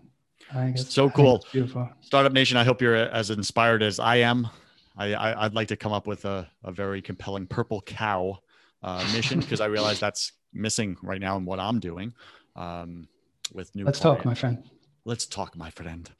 [0.74, 1.44] so cool.
[1.52, 1.88] Beautiful.
[2.00, 4.48] Startup Nation, I hope you're as inspired as I am.
[4.96, 8.38] I, I would like to come up with a, a very compelling purple cow
[8.82, 12.14] uh, mission because I realize that's missing right now in what I'm doing
[12.56, 13.06] um,
[13.52, 13.84] with new.
[13.84, 14.64] Let's talk, my friend.
[15.06, 16.10] Let's talk, my friend.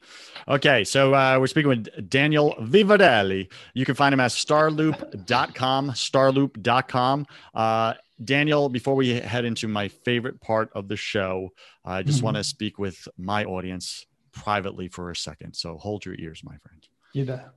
[0.47, 3.51] Okay, so uh, we're speaking with Daniel Vivarelli.
[3.75, 7.27] You can find him at starloop.com, starloop.com.
[7.53, 11.49] Uh, Daniel, before we head into my favorite part of the show,
[11.85, 12.27] I just mm-hmm.
[12.27, 15.55] want to speak with my audience privately for a second.
[15.55, 16.87] So hold your ears, my friend.
[17.13, 17.49] You bet.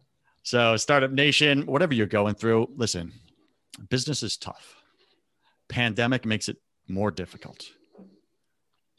[0.41, 3.11] So, Startup Nation, whatever you're going through, listen,
[3.89, 4.77] business is tough.
[5.67, 7.69] Pandemic makes it more difficult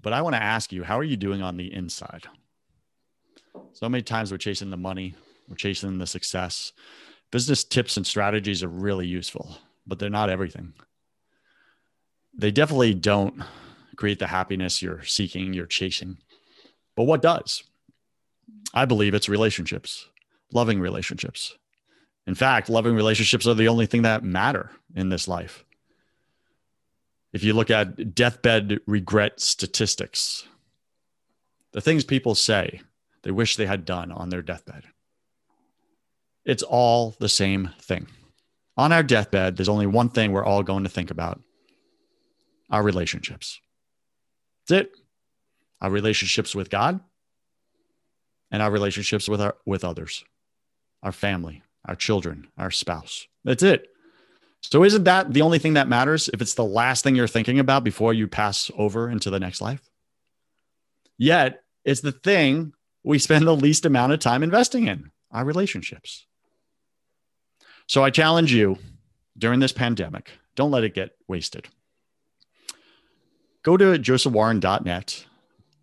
[0.03, 2.27] but I want to ask you, how are you doing on the inside?
[3.73, 5.15] So many times we're chasing the money,
[5.49, 6.73] we're chasing the success.
[7.31, 10.73] Business tips and strategies are really useful, but they're not everything.
[12.35, 13.43] They definitely don't
[13.97, 16.19] create the happiness you're seeking, you're chasing.
[16.97, 17.63] But what does?
[18.75, 20.09] I believe it's relationships,
[20.53, 21.55] loving relationships.
[22.27, 25.65] In fact, loving relationships are the only thing that matter in this life
[27.33, 30.45] if you look at deathbed regret statistics,
[31.73, 32.81] the things people say
[33.23, 34.85] they wish they had done on their deathbed,
[36.45, 38.07] it's all the same thing.
[38.77, 41.41] On our deathbed, there's only one thing we're all going to think about
[42.71, 43.61] our relationships.
[44.69, 44.93] That's it.
[45.81, 47.01] Our relationships with God
[48.51, 50.25] and our relationships with our with others,
[51.03, 53.27] our family, our children, our spouse.
[53.45, 53.89] That's it.
[54.61, 57.59] So isn't that the only thing that matters if it's the last thing you're thinking
[57.59, 59.89] about before you pass over into the next life?
[61.17, 66.27] Yet it's the thing we spend the least amount of time investing in our relationships.
[67.87, 68.79] So I challenge you
[69.37, 71.69] during this pandemic, don't let it get wasted.
[73.63, 75.27] Go to josephwarren.net,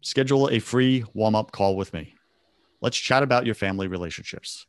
[0.02, 2.14] schedule a free warm up call with me.
[2.82, 4.68] Let's chat about your family relationships.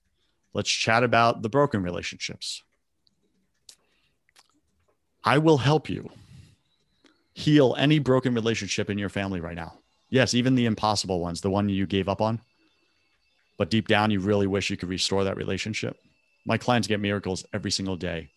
[0.54, 2.62] Let's chat about the broken relationships.
[5.24, 6.10] I will help you
[7.34, 9.78] heal any broken relationship in your family right now.
[10.10, 12.40] Yes, even the impossible ones, the one you gave up on.
[13.58, 15.96] But deep down, you really wish you could restore that relationship.
[16.46, 18.30] My clients get miracles every single day.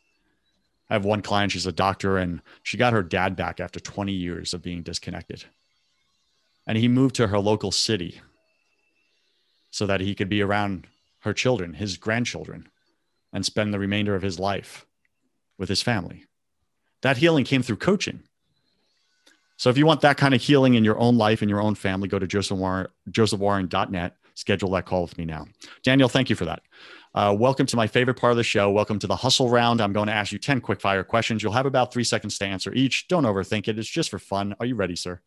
[0.90, 4.12] I have one client, she's a doctor, and she got her dad back after 20
[4.12, 5.46] years of being disconnected.
[6.68, 8.20] And he moved to her local city
[9.70, 10.88] so that he could be around
[11.20, 12.68] her children, his grandchildren,
[13.32, 14.86] and spend the remainder of his life
[15.58, 16.26] with his family.
[17.02, 18.24] That healing came through coaching.
[19.58, 21.76] So if you want that kind of healing in your own life and your own
[21.76, 24.16] family, go to Joseph Warren, josephwarren.net.
[24.34, 25.46] Schedule that call with me now.
[25.84, 26.64] Daniel, thank you for that.
[27.14, 28.72] Uh, welcome to my favorite part of the show.
[28.72, 29.82] Welcome to the hustle round.
[29.82, 31.44] I'm going to ask you 10 quick fire questions.
[31.44, 33.08] You'll have about three seconds to answer each.
[33.08, 33.78] Don't overthink it.
[33.78, 34.56] It's just for fun.
[34.60, 35.20] Are you ready, sir?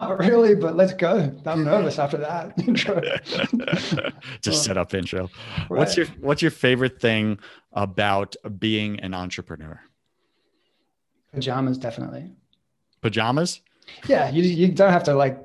[0.00, 1.34] Not really, but let's go.
[1.46, 3.00] I'm nervous after that intro.
[4.42, 5.30] Just set up intro.
[5.70, 5.78] Right.
[5.78, 7.38] What's your What's your favorite thing
[7.72, 9.80] about being an entrepreneur?
[11.36, 12.30] Pajamas, definitely.
[13.02, 13.60] Pajamas.
[14.08, 15.38] Yeah, you you don't have to like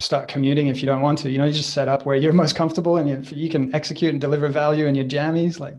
[0.00, 1.30] start commuting if you don't want to.
[1.30, 4.12] You know, you just set up where you're most comfortable and you, you can execute
[4.12, 5.60] and deliver value in your jammies.
[5.60, 5.76] Like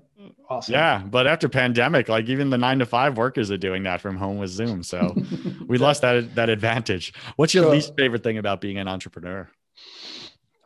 [0.48, 0.74] awesome.
[0.74, 4.16] Yeah, but after pandemic, like even the nine to five workers are doing that from
[4.16, 4.84] home with Zoom.
[4.84, 5.16] So
[5.68, 7.14] we lost that that advantage.
[7.36, 7.74] What's your sure.
[7.74, 9.50] least favorite thing about being an entrepreneur?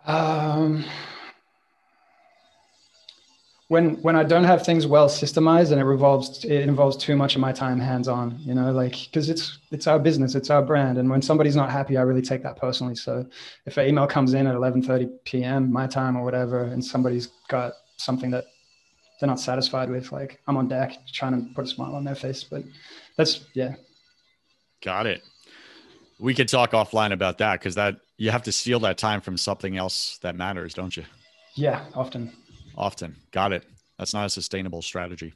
[0.05, 0.83] Um,
[3.71, 7.35] when when I don't have things well systemized and it revolves it involves too much
[7.35, 10.61] of my time hands on, you know, like because it's it's our business, it's our
[10.61, 12.95] brand, and when somebody's not happy, I really take that personally.
[12.95, 13.25] So
[13.65, 15.71] if an email comes in at 11:30 p.m.
[15.71, 18.43] my time or whatever, and somebody's got something that
[19.21, 20.11] they're not satisfied with.
[20.11, 22.43] Like I'm on deck trying to put a smile on their face.
[22.43, 22.65] But
[23.15, 23.75] that's yeah.
[24.83, 25.23] Got it.
[26.19, 29.37] We could talk offline about that because that you have to steal that time from
[29.37, 31.05] something else that matters, don't you?
[31.55, 32.33] Yeah, often.
[32.77, 33.15] Often.
[33.31, 33.65] Got it.
[34.01, 35.31] That's not a sustainable strategy.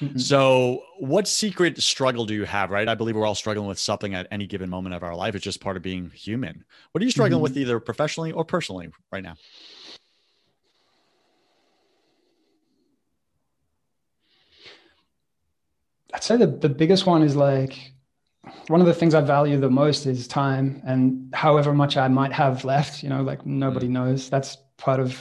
[0.00, 0.16] Mm-hmm.
[0.16, 2.88] So, what secret struggle do you have, right?
[2.88, 5.34] I believe we're all struggling with something at any given moment of our life.
[5.34, 6.64] It's just part of being human.
[6.92, 7.42] What are you struggling mm-hmm.
[7.42, 9.34] with either professionally or personally right now?
[16.14, 17.92] I'd say the, the biggest one is like
[18.68, 22.32] one of the things I value the most is time and however much I might
[22.32, 23.90] have left, you know, like nobody mm.
[23.90, 24.30] knows.
[24.30, 25.20] That's part of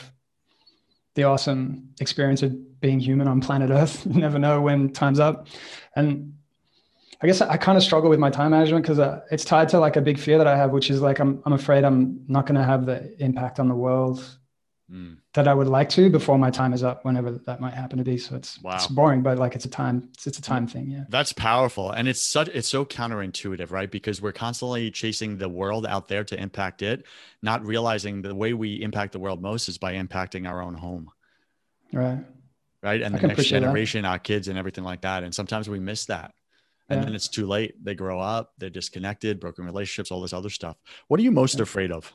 [1.15, 4.05] the awesome experience of being human on planet Earth.
[4.15, 5.47] You never know when time's up.
[5.95, 6.33] And
[7.21, 9.79] I guess I kind of struggle with my time management because uh, it's tied to
[9.79, 12.45] like a big fear that I have, which is like I'm I'm afraid I'm not
[12.45, 14.37] going to have the impact on the world
[14.91, 15.17] mm.
[15.33, 18.03] that I would like to before my time is up, whenever that might happen to
[18.03, 18.17] be.
[18.17, 18.75] So it's wow.
[18.75, 20.89] it's boring, but like it's a time it's, it's a time thing.
[20.89, 23.89] Yeah, that's powerful, and it's such it's so counterintuitive, right?
[23.89, 27.05] Because we're constantly chasing the world out there to impact it,
[27.41, 31.09] not realizing the way we impact the world most is by impacting our own home.
[31.93, 32.23] Right.
[32.81, 33.01] Right.
[33.01, 34.09] And I the next generation, that.
[34.09, 35.23] our kids and everything like that.
[35.23, 36.35] And sometimes we miss that
[36.89, 37.05] and yeah.
[37.05, 37.83] then it's too late.
[37.83, 40.77] They grow up, they're disconnected, broken relationships, all this other stuff.
[41.07, 41.63] What are you most yeah.
[41.63, 42.13] afraid of?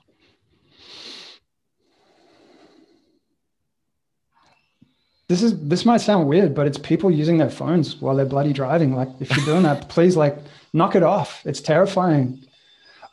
[5.30, 8.52] This is this might sound weird, but it's people using their phones while they're bloody
[8.52, 8.96] driving.
[8.96, 10.36] Like if you're doing that, please like
[10.72, 11.46] knock it off.
[11.46, 12.44] It's terrifying.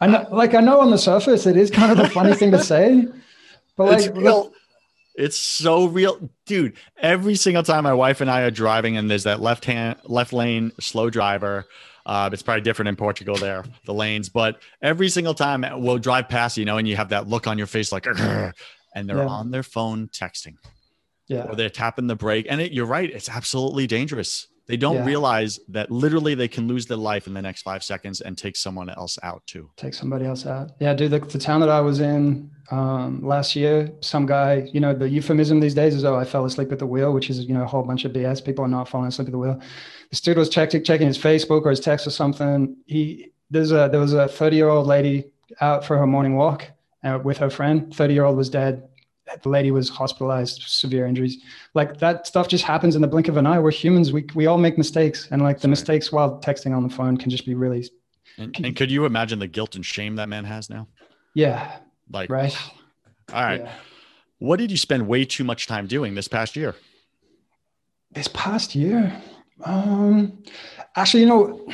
[0.01, 2.49] I know, like I know on the surface it is kind of a funny thing
[2.51, 3.05] to say,
[3.75, 4.51] but like it's real.
[5.13, 6.73] It's so real, dude.
[6.97, 10.33] Every single time my wife and I are driving, and there's that left hand, left
[10.33, 11.65] lane slow driver.
[12.03, 16.29] Uh, it's probably different in Portugal there, the lanes, but every single time we'll drive
[16.29, 18.53] past, you know, and you have that look on your face, like, and
[19.07, 19.27] they're yeah.
[19.27, 20.55] on their phone texting
[21.27, 21.43] yeah.
[21.43, 22.47] or they're tapping the brake.
[22.49, 24.47] And it, you're right, it's absolutely dangerous.
[24.67, 25.05] They don't yeah.
[25.05, 28.57] realize that literally they can lose their life in the next five seconds and take
[28.57, 29.69] someone else out too.
[29.77, 30.71] Take somebody else out.
[30.79, 34.81] Yeah, dude, the, the town that I was in um, last year, some guy, you
[34.81, 37.45] know, the euphemism these days is, oh, I fell asleep at the wheel, which is,
[37.45, 38.43] you know, a whole bunch of BS.
[38.43, 39.61] People are not falling asleep at the wheel.
[40.09, 42.75] This dude was checking, checking his Facebook or his text or something.
[42.87, 46.69] He, there's a, there was a 30 year old lady out for her morning walk
[47.05, 47.95] uh, with her friend.
[47.95, 48.83] 30 year old was dead
[49.41, 51.37] the lady was hospitalized, severe injuries.
[51.73, 53.59] Like that stuff just happens in the blink of an eye.
[53.59, 54.11] We're humans.
[54.11, 57.29] We we all make mistakes, and like the mistakes while texting on the phone can
[57.29, 57.89] just be really.
[58.37, 60.87] And, and could you imagine the guilt and shame that man has now?
[61.33, 61.77] Yeah.
[62.11, 62.55] Like right.
[63.33, 63.61] All right.
[63.61, 63.73] Yeah.
[64.39, 66.75] What did you spend way too much time doing this past year?
[68.11, 69.21] This past year,
[69.65, 70.43] um,
[70.95, 71.67] actually, you know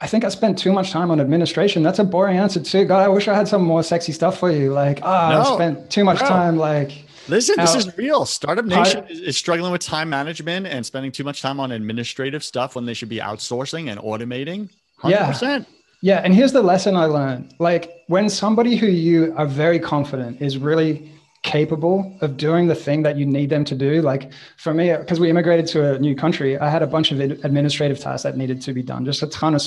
[0.00, 1.82] I think I spent too much time on administration.
[1.82, 2.84] That's a boring answer too.
[2.84, 4.72] God, I wish I had some more sexy stuff for you.
[4.72, 6.56] Like, ah, oh, no, I spent too much time.
[6.56, 8.24] Like, listen, this is real.
[8.24, 12.44] Startup Nation is, is, struggling with time management and spending too much time on administrative
[12.44, 14.70] stuff when they should be outsourcing and automating.
[15.02, 15.10] 100%.
[15.10, 15.64] Yeah.
[16.00, 16.20] Yeah.
[16.22, 17.54] And here's the lesson I learned.
[17.58, 21.10] Like, when somebody who you are very confident is really
[21.42, 24.02] capable of doing the thing that you need them to do.
[24.02, 27.20] Like for me, because we immigrated to a new country, I had a bunch of
[27.20, 29.62] administrative tasks that needed to be done, just a ton of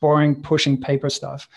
[0.00, 1.48] boring, pushing paper stuff.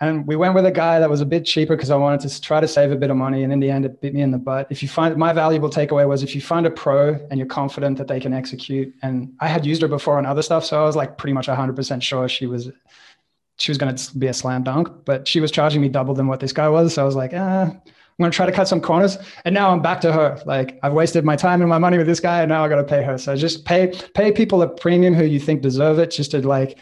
[0.00, 2.40] And we went with a guy that was a bit cheaper because I wanted to
[2.40, 3.42] try to save a bit of money.
[3.42, 4.68] And in the end, it bit me in the butt.
[4.70, 7.98] If you find my valuable takeaway was if you find a pro and you're confident
[7.98, 10.84] that they can execute, and I had used her before on other stuff, so I
[10.84, 12.70] was like pretty much 100% sure she was
[13.56, 14.88] she was going to be a slam dunk.
[15.04, 17.32] But she was charging me double than what this guy was, so I was like,
[17.34, 17.72] ah.
[17.72, 17.82] I'm
[18.24, 19.16] going to try to cut some corners.
[19.44, 20.40] And now I'm back to her.
[20.44, 22.76] Like I've wasted my time and my money with this guy and now I got
[22.76, 23.16] to pay her.
[23.16, 26.78] So just pay, pay people a premium who you think deserve it just to like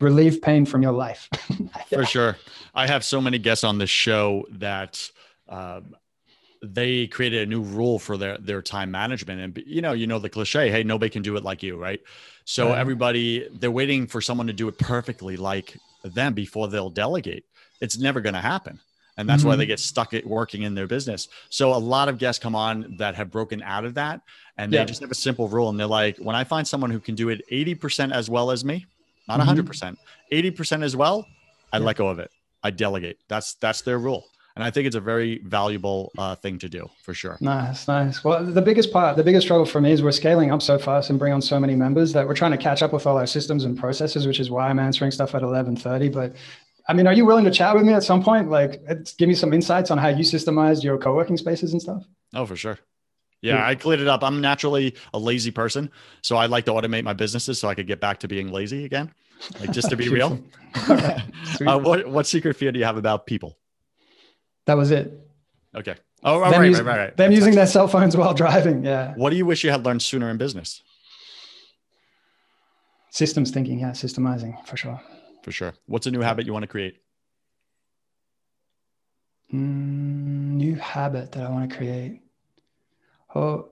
[0.00, 1.28] relieve pain from your life.
[1.50, 1.66] yeah.
[1.98, 2.36] For sure.
[2.74, 5.10] I have so many guests on this show that,
[5.48, 5.94] um,
[6.64, 10.20] they created a new rule for their their time management and you know you know
[10.20, 12.00] the cliche hey nobody can do it like you right
[12.44, 12.78] so right.
[12.78, 17.44] everybody they're waiting for someone to do it perfectly like them before they'll delegate
[17.80, 18.78] it's never going to happen
[19.16, 19.48] and that's mm-hmm.
[19.48, 19.70] why they mm-hmm.
[19.70, 21.28] get stuck at working in their business.
[21.50, 24.22] So a lot of guests come on that have broken out of that
[24.56, 24.84] and they yeah.
[24.84, 27.28] just have a simple rule and they're like, when I find someone who can do
[27.28, 28.86] it 80% as well as me,
[29.28, 29.60] not mm-hmm.
[29.60, 29.96] 100%,
[30.32, 31.26] 80% as well,
[31.72, 31.84] I yeah.
[31.84, 32.30] let go of it.
[32.62, 33.18] I delegate.
[33.28, 34.26] That's that's their rule.
[34.54, 37.38] And I think it's a very valuable uh, thing to do for sure.
[37.40, 38.22] Nice, nice.
[38.22, 41.08] Well, the biggest part, the biggest struggle for me is we're scaling up so fast
[41.08, 43.26] and bring on so many members that we're trying to catch up with all our
[43.26, 46.12] systems and processes, which is why I'm answering stuff at 11:30.
[46.12, 46.34] But
[46.88, 48.50] I mean, are you willing to chat with me at some point?
[48.50, 48.84] Like,
[49.16, 52.02] give me some insights on how you systemized your co-working spaces and stuff.
[52.34, 52.78] Oh, for sure.
[53.40, 54.22] Yeah, yeah, I cleared it up.
[54.22, 55.90] I'm naturally a lazy person,
[56.22, 58.84] so I like to automate my businesses so I could get back to being lazy
[58.84, 59.12] again.
[59.58, 60.40] Like just to be real.
[60.88, 63.58] uh, what what secret fear do you have about people?
[64.66, 65.28] That was it.
[65.74, 65.96] Okay.
[66.22, 67.16] Oh, right, right, right, right.
[67.16, 68.84] Them using their cell phones while driving.
[68.84, 69.12] Yeah.
[69.16, 70.80] What do you wish you had learned sooner in business?
[73.10, 73.80] Systems thinking.
[73.80, 75.00] Yeah, systemizing for sure
[75.42, 75.74] for sure.
[75.86, 77.02] What's a new habit you want to create?
[79.52, 82.22] Mm, new habit that I want to create.
[83.34, 83.68] Oh,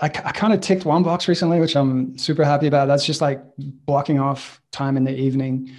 [0.00, 2.88] I, I kind of ticked one box recently, which I'm super happy about.
[2.88, 5.72] That's just like blocking off time in the evening,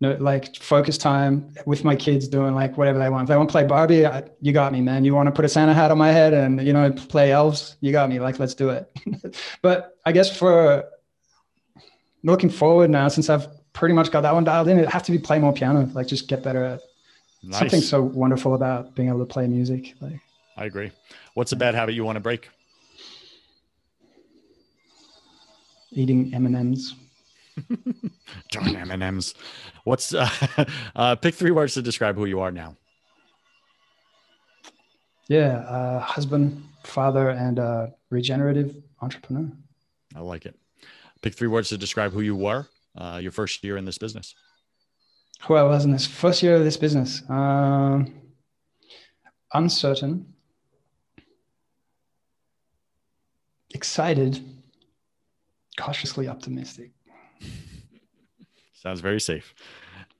[0.00, 3.24] no, like focus time with my kids doing like whatever they want.
[3.24, 5.04] If they want to play Barbie, I, you got me, man.
[5.04, 7.76] You want to put a Santa hat on my head and, you know, play elves,
[7.80, 8.18] you got me.
[8.20, 8.90] Like, let's do it.
[9.62, 10.84] but I guess for
[12.24, 15.12] looking forward now, since I've pretty much got that one dialed in, it have to
[15.12, 16.80] be play more piano, like just get better at
[17.42, 17.58] nice.
[17.58, 19.94] something so wonderful about being able to play music.
[20.00, 20.20] Like
[20.56, 20.90] I agree.
[21.34, 22.48] What's a bad habit you want to break?
[25.92, 26.94] Eating M and M's.
[28.50, 29.34] Darn M and M's.
[29.84, 30.28] What's uh,
[30.96, 32.76] uh, pick three words to describe who you are now?
[35.28, 39.50] Yeah, uh, husband, father, and uh, regenerative entrepreneur.
[40.14, 40.58] I like it.
[41.24, 42.68] Pick three words to describe who you were
[42.98, 44.34] uh, your first year in this business.
[45.44, 47.22] Who I was in this first year of this business.
[47.30, 48.12] Um,
[49.54, 50.34] uncertain,
[53.70, 54.44] excited,
[55.78, 56.90] cautiously optimistic.
[58.74, 59.54] Sounds very safe.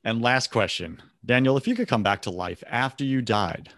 [0.04, 3.68] And last question, Daniel, if you could come back to life after you died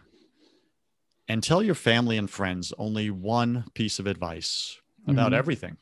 [1.27, 4.77] and tell your family and friends only one piece of advice
[5.09, 5.39] about mm-hmm.
[5.39, 5.77] everything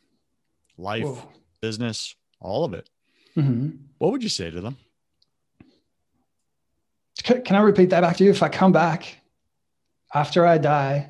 [0.76, 1.28] life, Whoa.
[1.60, 2.88] business, all of it.
[3.36, 3.70] Mm-hmm.
[3.98, 4.76] What would you say to them?
[7.22, 8.30] Can I repeat that back to you?
[8.30, 9.18] If I come back
[10.14, 11.08] after I die,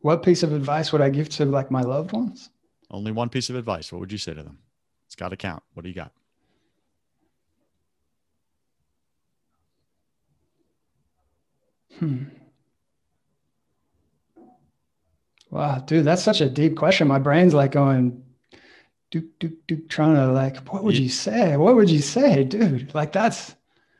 [0.00, 2.50] what piece of advice would I give to like my loved ones?
[2.90, 3.90] Only one piece of advice.
[3.90, 4.58] What would you say to them?
[5.06, 5.62] It's got to count.
[5.74, 6.12] What do you got?
[11.98, 12.24] Hmm.
[15.50, 17.08] Wow, dude, that's such a deep question.
[17.08, 18.22] My brain's like going
[19.10, 21.56] do, Duke, do, trying to like, what would you say?
[21.56, 22.94] What would you say, dude?
[22.94, 23.54] Like that's.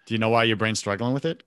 [0.06, 1.42] Do you know why your brain's struggling with it?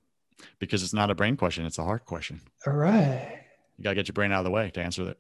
[0.59, 2.41] Because it's not a brain question; it's a heart question.
[2.65, 3.39] All right.
[3.77, 5.17] You gotta get your brain out of the way to answer that.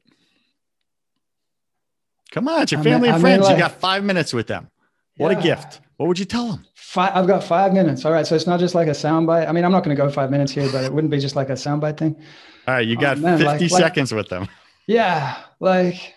[2.31, 3.43] Come on, it's your family mean, and friends.
[3.43, 4.69] Like, you got five minutes with them.
[5.17, 5.39] What yeah.
[5.39, 5.81] a gift!
[5.97, 6.65] What would you tell them?
[6.75, 8.05] Five, I've got five minutes.
[8.05, 9.49] All right, so it's not just like a soundbite.
[9.49, 11.35] I mean, I'm not going to go five minutes here, but it wouldn't be just
[11.35, 12.15] like a soundbite thing.
[12.67, 14.47] All right, you oh, got oh, man, 50 like, seconds like, with them.
[14.87, 16.15] Yeah, like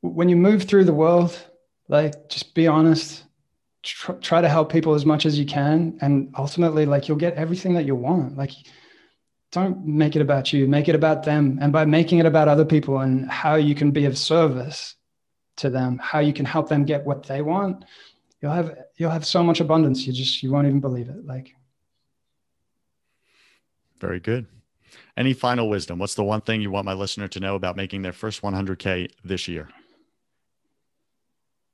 [0.00, 1.38] when you move through the world,
[1.88, 3.24] like just be honest,
[3.82, 7.34] tr- try to help people as much as you can, and ultimately, like you'll get
[7.34, 8.36] everything that you want.
[8.36, 8.52] Like,
[9.52, 12.64] don't make it about you, make it about them, and by making it about other
[12.64, 14.94] people and how you can be of service
[15.56, 17.84] to them, how you can help them get what they want,
[18.40, 20.06] you'll have you'll have so much abundance.
[20.06, 21.26] You just you won't even believe it.
[21.26, 21.54] Like,
[23.98, 24.46] very good.
[25.16, 25.98] Any final wisdom?
[25.98, 29.10] What's the one thing you want my listener to know about making their first 100K
[29.22, 29.68] this year?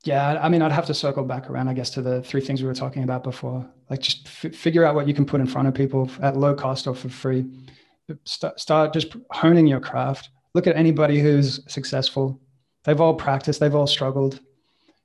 [0.07, 2.63] Yeah, I mean, I'd have to circle back around, I guess, to the three things
[2.63, 3.69] we were talking about before.
[3.91, 6.55] Like, just f- figure out what you can put in front of people at low
[6.55, 7.45] cost or for free.
[8.25, 10.31] Start, start just honing your craft.
[10.55, 12.41] Look at anybody who's successful.
[12.85, 13.59] They've all practiced.
[13.59, 14.41] They've all struggled.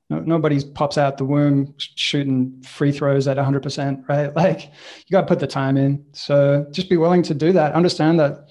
[0.08, 4.32] No, nobody pops out the womb shooting free throws at 100%, right?
[4.36, 6.04] Like, you got to put the time in.
[6.12, 7.74] So just be willing to do that.
[7.74, 8.48] Understand that,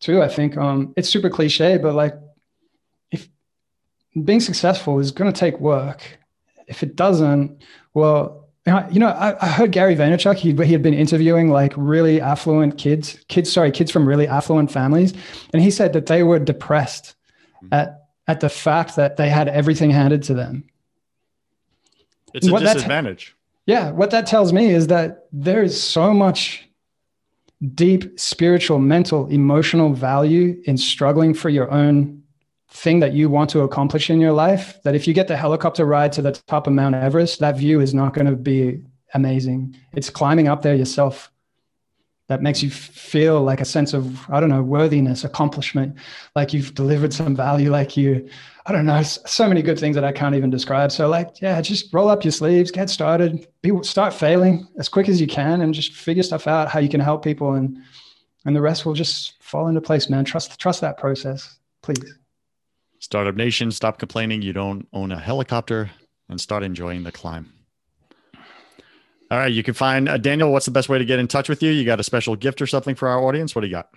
[0.00, 0.22] too.
[0.22, 2.14] I think um, it's super cliche, but like,
[4.24, 6.18] being successful is going to take work.
[6.66, 7.62] If it doesn't,
[7.94, 8.48] well,
[8.90, 10.36] you know, I, I heard Gary Vaynerchuk.
[10.36, 14.72] He, he had been interviewing like really affluent kids, kids, sorry, kids from really affluent
[14.72, 15.14] families,
[15.52, 17.14] and he said that they were depressed
[17.62, 17.72] mm-hmm.
[17.72, 20.68] at at the fact that they had everything handed to them.
[22.34, 23.36] It's a what disadvantage.
[23.66, 26.68] yeah, what that tells me is that there is so much
[27.74, 32.22] deep spiritual, mental, emotional value in struggling for your own
[32.76, 35.86] thing that you want to accomplish in your life that if you get the helicopter
[35.86, 38.82] ride to the top of Mount Everest, that view is not going to be
[39.14, 39.74] amazing.
[39.94, 41.32] It's climbing up there yourself
[42.28, 45.96] that makes you feel like a sense of, I don't know, worthiness, accomplishment,
[46.34, 48.28] like you've delivered some value, like you,
[48.66, 50.92] I don't know, so many good things that I can't even describe.
[50.92, 55.08] So, like, yeah, just roll up your sleeves, get started, be, start failing as quick
[55.08, 57.78] as you can, and just figure stuff out how you can help people, and
[58.44, 60.24] and the rest will just fall into place, man.
[60.24, 62.18] Trust trust that process, please.
[62.98, 65.90] Startup Nation, stop complaining you don't own a helicopter
[66.28, 67.52] and start enjoying the climb.
[69.30, 70.52] All right, you can find uh, Daniel.
[70.52, 71.70] What's the best way to get in touch with you?
[71.70, 73.54] You got a special gift or something for our audience?
[73.54, 73.90] What do you got?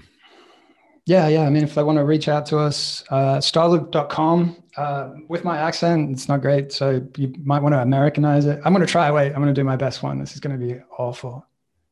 [1.05, 1.43] Yeah, yeah.
[1.43, 4.63] I mean, if they want to reach out to us, uh, starloop.com.
[4.75, 6.71] Uh, with my accent, it's not great.
[6.71, 8.59] So you might want to Americanize it.
[8.65, 9.09] I'm going to try.
[9.11, 10.19] Wait, I'm going to do my best one.
[10.19, 11.45] This is going to be awful.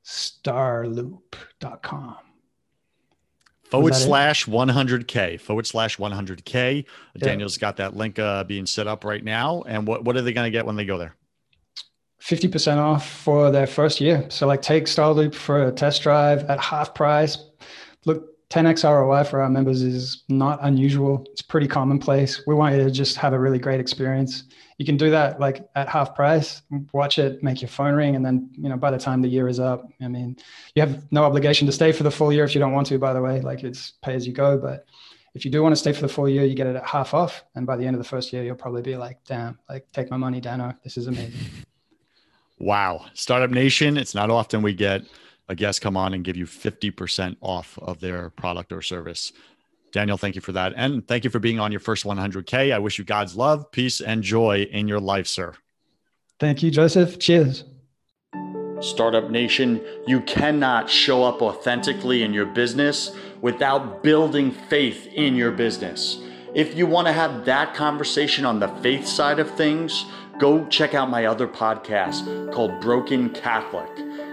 [0.05, 2.26] Starloop.com
[3.69, 7.25] forward slash 100k forward slash 100k yeah.
[7.25, 9.63] daniel's got that link uh, being set up right now.
[9.63, 11.15] And what, what are they going to get when they go there?
[12.21, 14.25] 50% off for their first year.
[14.29, 17.37] So like take starloop for a test drive at half price.
[18.05, 21.25] Look 10x ROI for our members is not unusual.
[21.31, 22.43] It's pretty commonplace.
[22.47, 24.45] We want you to just have a really great experience.
[24.77, 26.61] You can do that like at half price,
[26.93, 29.47] watch it, make your phone ring, and then you know by the time the year
[29.49, 30.37] is up, I mean,
[30.75, 32.99] you have no obligation to stay for the full year if you don't want to.
[32.99, 34.57] By the way, like it's pay as you go.
[34.57, 34.85] But
[35.33, 37.13] if you do want to stay for the full year, you get it at half
[37.13, 39.91] off, and by the end of the first year, you'll probably be like, "Damn, like
[39.91, 40.73] take my money, Dano.
[40.83, 41.39] This is amazing."
[42.59, 43.97] Wow, Startup Nation!
[43.97, 45.03] It's not often we get
[45.49, 49.31] a guest come on and give you 50% off of their product or service.
[49.91, 50.73] Daniel, thank you for that.
[50.75, 52.73] And thank you for being on your first 100K.
[52.73, 55.53] I wish you God's love, peace, and joy in your life, sir.
[56.39, 57.17] Thank you, Joseph.
[57.19, 57.63] Cheers.
[58.79, 65.51] Startup Nation, you cannot show up authentically in your business without building faith in your
[65.51, 66.19] business.
[66.53, 70.05] If you want to have that conversation on the faith side of things,
[70.37, 73.89] go check out my other podcast called Broken Catholic.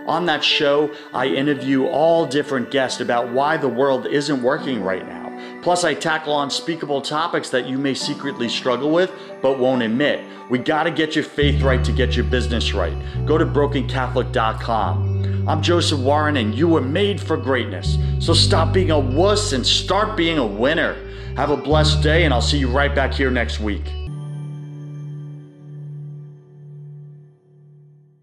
[0.07, 5.07] On that show, I interview all different guests about why the world isn't working right
[5.07, 5.23] now.
[5.63, 10.23] Plus, I tackle unspeakable topics that you may secretly struggle with but won't admit.
[10.51, 12.95] We gotta get your faith right to get your business right.
[13.25, 15.49] Go to brokencatholic.com.
[15.49, 17.99] I'm Joseph Warren, and you were made for greatness.
[18.19, 20.97] So stop being a wuss and start being a winner.
[21.37, 23.85] Have a blessed day, and I'll see you right back here next week.